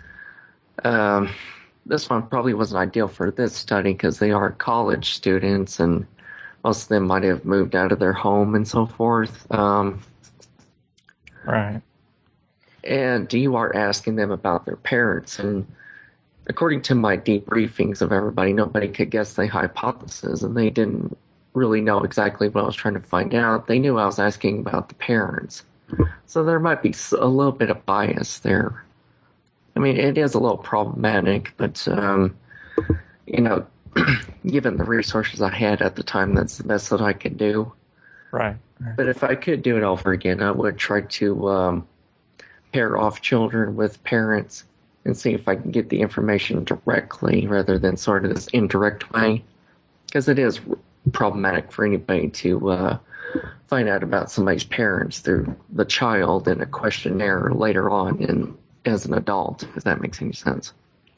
Um, 0.83 1.29
this 1.85 2.09
one 2.09 2.27
probably 2.27 2.53
wasn't 2.53 2.79
ideal 2.79 3.07
for 3.07 3.31
this 3.31 3.55
study 3.55 3.93
because 3.93 4.19
they 4.19 4.31
are 4.31 4.51
college 4.51 5.11
students 5.11 5.79
and 5.79 6.07
most 6.63 6.83
of 6.83 6.89
them 6.89 7.05
might 7.05 7.23
have 7.23 7.45
moved 7.45 7.75
out 7.75 7.91
of 7.91 7.99
their 7.99 8.13
home 8.13 8.55
and 8.55 8.67
so 8.67 8.87
forth. 8.87 9.51
Um, 9.51 10.01
right. 11.45 11.81
And 12.85 13.31
you 13.33 13.55
are 13.55 13.75
asking 13.75 14.15
them 14.15 14.31
about 14.31 14.65
their 14.65 14.75
parents. 14.75 15.39
And 15.39 15.67
according 16.47 16.83
to 16.83 16.95
my 16.95 17.17
debriefings 17.17 18.01
of 18.01 18.11
everybody, 18.11 18.53
nobody 18.53 18.89
could 18.89 19.09
guess 19.09 19.33
the 19.33 19.47
hypothesis, 19.47 20.43
and 20.43 20.55
they 20.55 20.69
didn't 20.69 21.17
really 21.53 21.81
know 21.81 22.03
exactly 22.03 22.49
what 22.49 22.63
I 22.63 22.67
was 22.67 22.75
trying 22.75 22.95
to 22.95 22.99
find 22.99 23.33
out. 23.33 23.67
They 23.67 23.79
knew 23.79 23.97
I 23.97 24.05
was 24.05 24.19
asking 24.19 24.59
about 24.59 24.89
the 24.89 24.95
parents. 24.95 25.63
So 26.25 26.43
there 26.43 26.59
might 26.59 26.81
be 26.81 26.93
a 27.13 27.27
little 27.27 27.51
bit 27.51 27.69
of 27.69 27.85
bias 27.85 28.39
there. 28.39 28.83
I 29.75 29.79
mean, 29.79 29.97
it 29.97 30.17
is 30.17 30.33
a 30.33 30.39
little 30.39 30.57
problematic, 30.57 31.53
but, 31.57 31.87
um, 31.87 32.35
you 33.25 33.41
know, 33.41 33.67
given 34.45 34.77
the 34.77 34.83
resources 34.83 35.41
I 35.41 35.53
had 35.53 35.81
at 35.81 35.95
the 35.95 36.03
time, 36.03 36.33
that's 36.33 36.57
the 36.57 36.63
best 36.63 36.89
that 36.89 37.01
I 37.01 37.13
could 37.13 37.37
do. 37.37 37.73
Right. 38.31 38.57
But 38.97 39.07
if 39.07 39.23
I 39.23 39.35
could 39.35 39.61
do 39.63 39.77
it 39.77 39.83
over 39.83 40.11
again, 40.11 40.41
I 40.41 40.51
would 40.51 40.77
try 40.77 41.01
to 41.01 41.49
um, 41.49 41.87
pair 42.75 42.97
off 42.97 43.21
children 43.21 43.77
with 43.77 44.03
parents 44.03 44.65
and 45.05 45.15
see 45.15 45.33
if 45.33 45.47
I 45.47 45.55
can 45.55 45.71
get 45.71 45.87
the 45.87 46.01
information 46.01 46.65
directly 46.65 47.47
rather 47.47 47.79
than 47.79 47.95
sort 47.95 48.25
of 48.25 48.35
this 48.35 48.47
indirect 48.47 49.13
way. 49.13 49.45
Because 50.05 50.27
it 50.27 50.39
is 50.39 50.59
problematic 51.13 51.71
for 51.71 51.85
anybody 51.85 52.31
to 52.31 52.69
uh, 52.69 52.97
find 53.67 53.87
out 53.87 54.03
about 54.03 54.29
somebody's 54.29 54.65
parents 54.65 55.19
through 55.19 55.55
the 55.69 55.85
child 55.85 56.49
in 56.49 56.59
a 56.59 56.65
questionnaire 56.65 57.49
later 57.53 57.89
on 57.89 58.21
and 58.21 58.57
as 58.83 59.05
an 59.05 59.13
adult, 59.13 59.65
if 59.77 59.85
that 59.85 60.01
makes 60.01 60.21
any 60.21 60.33
sense. 60.33 60.73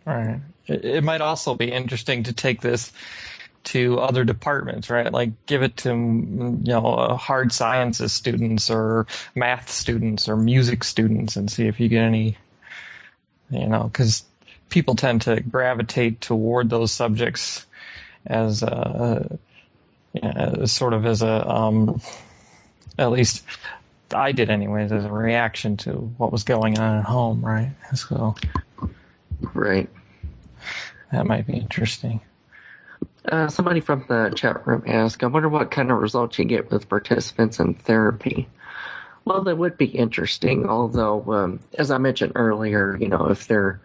Right. 0.05 0.39
It 0.67 1.03
might 1.03 1.21
also 1.21 1.55
be 1.55 1.71
interesting 1.71 2.23
to 2.23 2.33
take 2.33 2.61
this 2.61 2.93
to 3.67 3.99
other 3.99 4.23
departments, 4.23 4.89
right? 4.89 5.11
Like 5.11 5.45
give 5.45 5.61
it 5.61 5.77
to 5.77 5.89
you 5.89 5.95
know 6.63 6.85
uh, 6.85 7.15
hard 7.17 7.51
sciences 7.51 8.13
students 8.13 8.69
or 8.69 9.07
math 9.35 9.69
students 9.69 10.29
or 10.29 10.37
music 10.37 10.83
students 10.83 11.35
and 11.35 11.51
see 11.51 11.67
if 11.67 11.79
you 11.79 11.89
get 11.89 12.03
any, 12.03 12.37
you 13.49 13.67
know, 13.67 13.83
because 13.83 14.23
people 14.69 14.95
tend 14.95 15.23
to 15.23 15.41
gravitate 15.41 16.21
toward 16.21 16.69
those 16.69 16.91
subjects 16.91 17.65
as 18.25 18.63
a, 18.63 19.37
you 20.13 20.67
sort 20.67 20.93
of 20.93 21.05
as 21.05 21.21
a 21.21 21.49
um, 21.49 22.01
at 22.97 23.11
least 23.11 23.43
I 24.13 24.31
did 24.31 24.49
anyways 24.49 24.91
as 24.91 25.03
a 25.03 25.11
reaction 25.11 25.77
to 25.77 25.91
what 25.91 26.31
was 26.31 26.43
going 26.43 26.79
on 26.79 26.99
at 26.99 27.05
home, 27.05 27.43
right? 27.43 27.71
So, 27.95 28.35
right. 29.53 29.89
That 31.11 31.25
might 31.25 31.47
be 31.47 31.53
interesting. 31.53 32.21
Uh, 33.29 33.49
somebody 33.49 33.81
from 33.81 34.05
the 34.07 34.31
chat 34.35 34.65
room 34.65 34.83
asked, 34.87 35.23
I 35.23 35.27
wonder 35.27 35.49
what 35.49 35.71
kind 35.71 35.91
of 35.91 35.97
results 35.97 36.39
you 36.39 36.45
get 36.45 36.71
with 36.71 36.87
participants 36.87 37.59
in 37.59 37.73
therapy. 37.73 38.47
Well, 39.25 39.43
that 39.43 39.57
would 39.57 39.77
be 39.77 39.87
interesting. 39.87 40.69
Although, 40.69 41.33
um, 41.33 41.59
as 41.77 41.91
I 41.91 41.97
mentioned 41.97 42.33
earlier, 42.35 42.95
you 42.95 43.09
know, 43.09 43.27
if 43.29 43.47
they're 43.47 43.81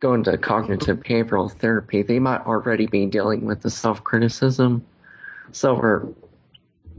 going 0.00 0.24
to 0.24 0.36
cognitive 0.36 0.98
behavioral 0.98 1.50
therapy, 1.50 2.02
they 2.02 2.18
might 2.18 2.42
already 2.42 2.86
be 2.86 3.06
dealing 3.06 3.46
with 3.46 3.62
the 3.62 3.70
self 3.70 4.04
criticism. 4.04 4.84
So 5.52 5.74
we're 5.74 6.08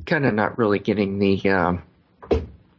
kind 0.08 0.26
of 0.26 0.34
not 0.34 0.58
really 0.58 0.80
getting 0.80 1.20
the 1.20 1.50
uh, 1.50 1.74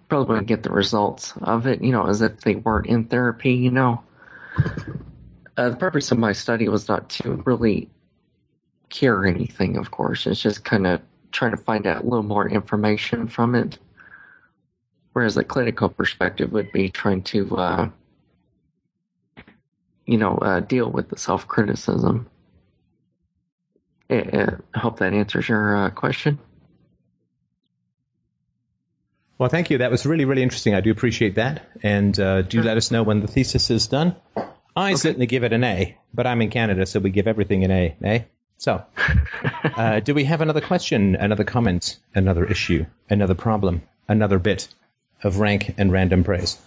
probably 0.09 0.45
get 0.45 0.65
the 0.65 0.71
results 0.71 1.35
of 1.41 1.69
it, 1.69 1.83
you 1.83 1.93
know, 1.93 2.09
as 2.09 2.21
if 2.21 2.41
they 2.41 2.57
weren't 2.57 2.87
in 2.87 3.05
therapy, 3.05 3.53
you 3.53 3.71
know. 3.71 4.03
Uh, 5.57 5.69
the 5.71 5.77
purpose 5.77 6.11
of 6.11 6.19
my 6.19 6.33
study 6.33 6.69
was 6.69 6.89
not 6.89 7.09
to 7.11 7.43
really 7.47 7.89
cure 8.89 9.27
anything, 9.27 9.77
of 9.77 9.91
course. 9.91 10.27
It's 10.27 10.41
just 10.41 10.65
kind 10.65 10.87
of 10.87 11.01
trying 11.33 11.51
to 11.51 11.57
find 11.57 11.87
out 11.87 12.03
a 12.03 12.05
little 12.05 12.23
more 12.23 12.49
information 12.49 13.29
from 13.29 13.55
it. 13.55 13.79
Whereas 15.13 15.35
the 15.35 15.45
clinical 15.45 15.89
perspective 15.89 16.53
would 16.53 16.73
be 16.73 16.89
trying 16.89 17.23
to, 17.25 17.57
uh, 17.57 17.89
you 20.07 20.19
know, 20.19 20.37
uh, 20.37 20.61
deal 20.61 20.91
with 20.91 21.09
the 21.09 21.19
self 21.19 21.47
criticism. 21.47 22.29
I 24.11 24.57
hope 24.75 24.99
that 24.99 25.13
answers 25.13 25.49
your 25.49 25.77
uh, 25.77 25.91
question. 25.91 26.39
Well, 29.39 29.49
thank 29.49 29.71
you. 29.71 29.79
That 29.79 29.91
was 29.91 30.07
really, 30.07 30.25
really 30.25 30.43
interesting. 30.43 30.75
I 30.75 30.81
do 30.81 30.91
appreciate 30.91 31.37
that. 31.37 31.69
And 31.83 32.19
uh, 32.19 32.43
do 32.43 32.63
let 32.63 32.77
us 32.77 32.91
know 32.91 33.03
when 33.03 33.21
the 33.21 33.27
thesis 33.27 33.71
is 33.71 33.89
done. 33.89 34.17
I 34.77 34.91
okay. 34.91 34.97
certainly 34.97 35.27
give 35.27 35.45
it 35.45 35.53
an 35.53 35.65
A, 35.65 35.97
but 36.13 36.27
I'm 36.27 36.43
in 36.43 36.51
Canada, 36.51 36.87
so 36.87 37.01
we 37.01 37.11
give 37.11 37.27
everything 37.27 37.65
an 37.65 37.71
A, 37.71 37.97
eh? 38.03 38.23
So, 38.59 38.83
uh, 39.77 40.01
do 40.01 40.15
we 40.15 40.25
have 40.25 40.41
another 40.41 40.61
question, 40.61 41.17
another 41.17 41.45
comment, 41.45 41.99
another 42.15 42.45
issue, 42.45 42.87
another 43.11 43.35
problem, 43.35 43.83
another 44.09 44.39
bit 44.39 44.69
of 45.23 45.39
rank 45.39 45.75
and 45.77 45.93
random 45.93 46.25
praise? 46.25 46.59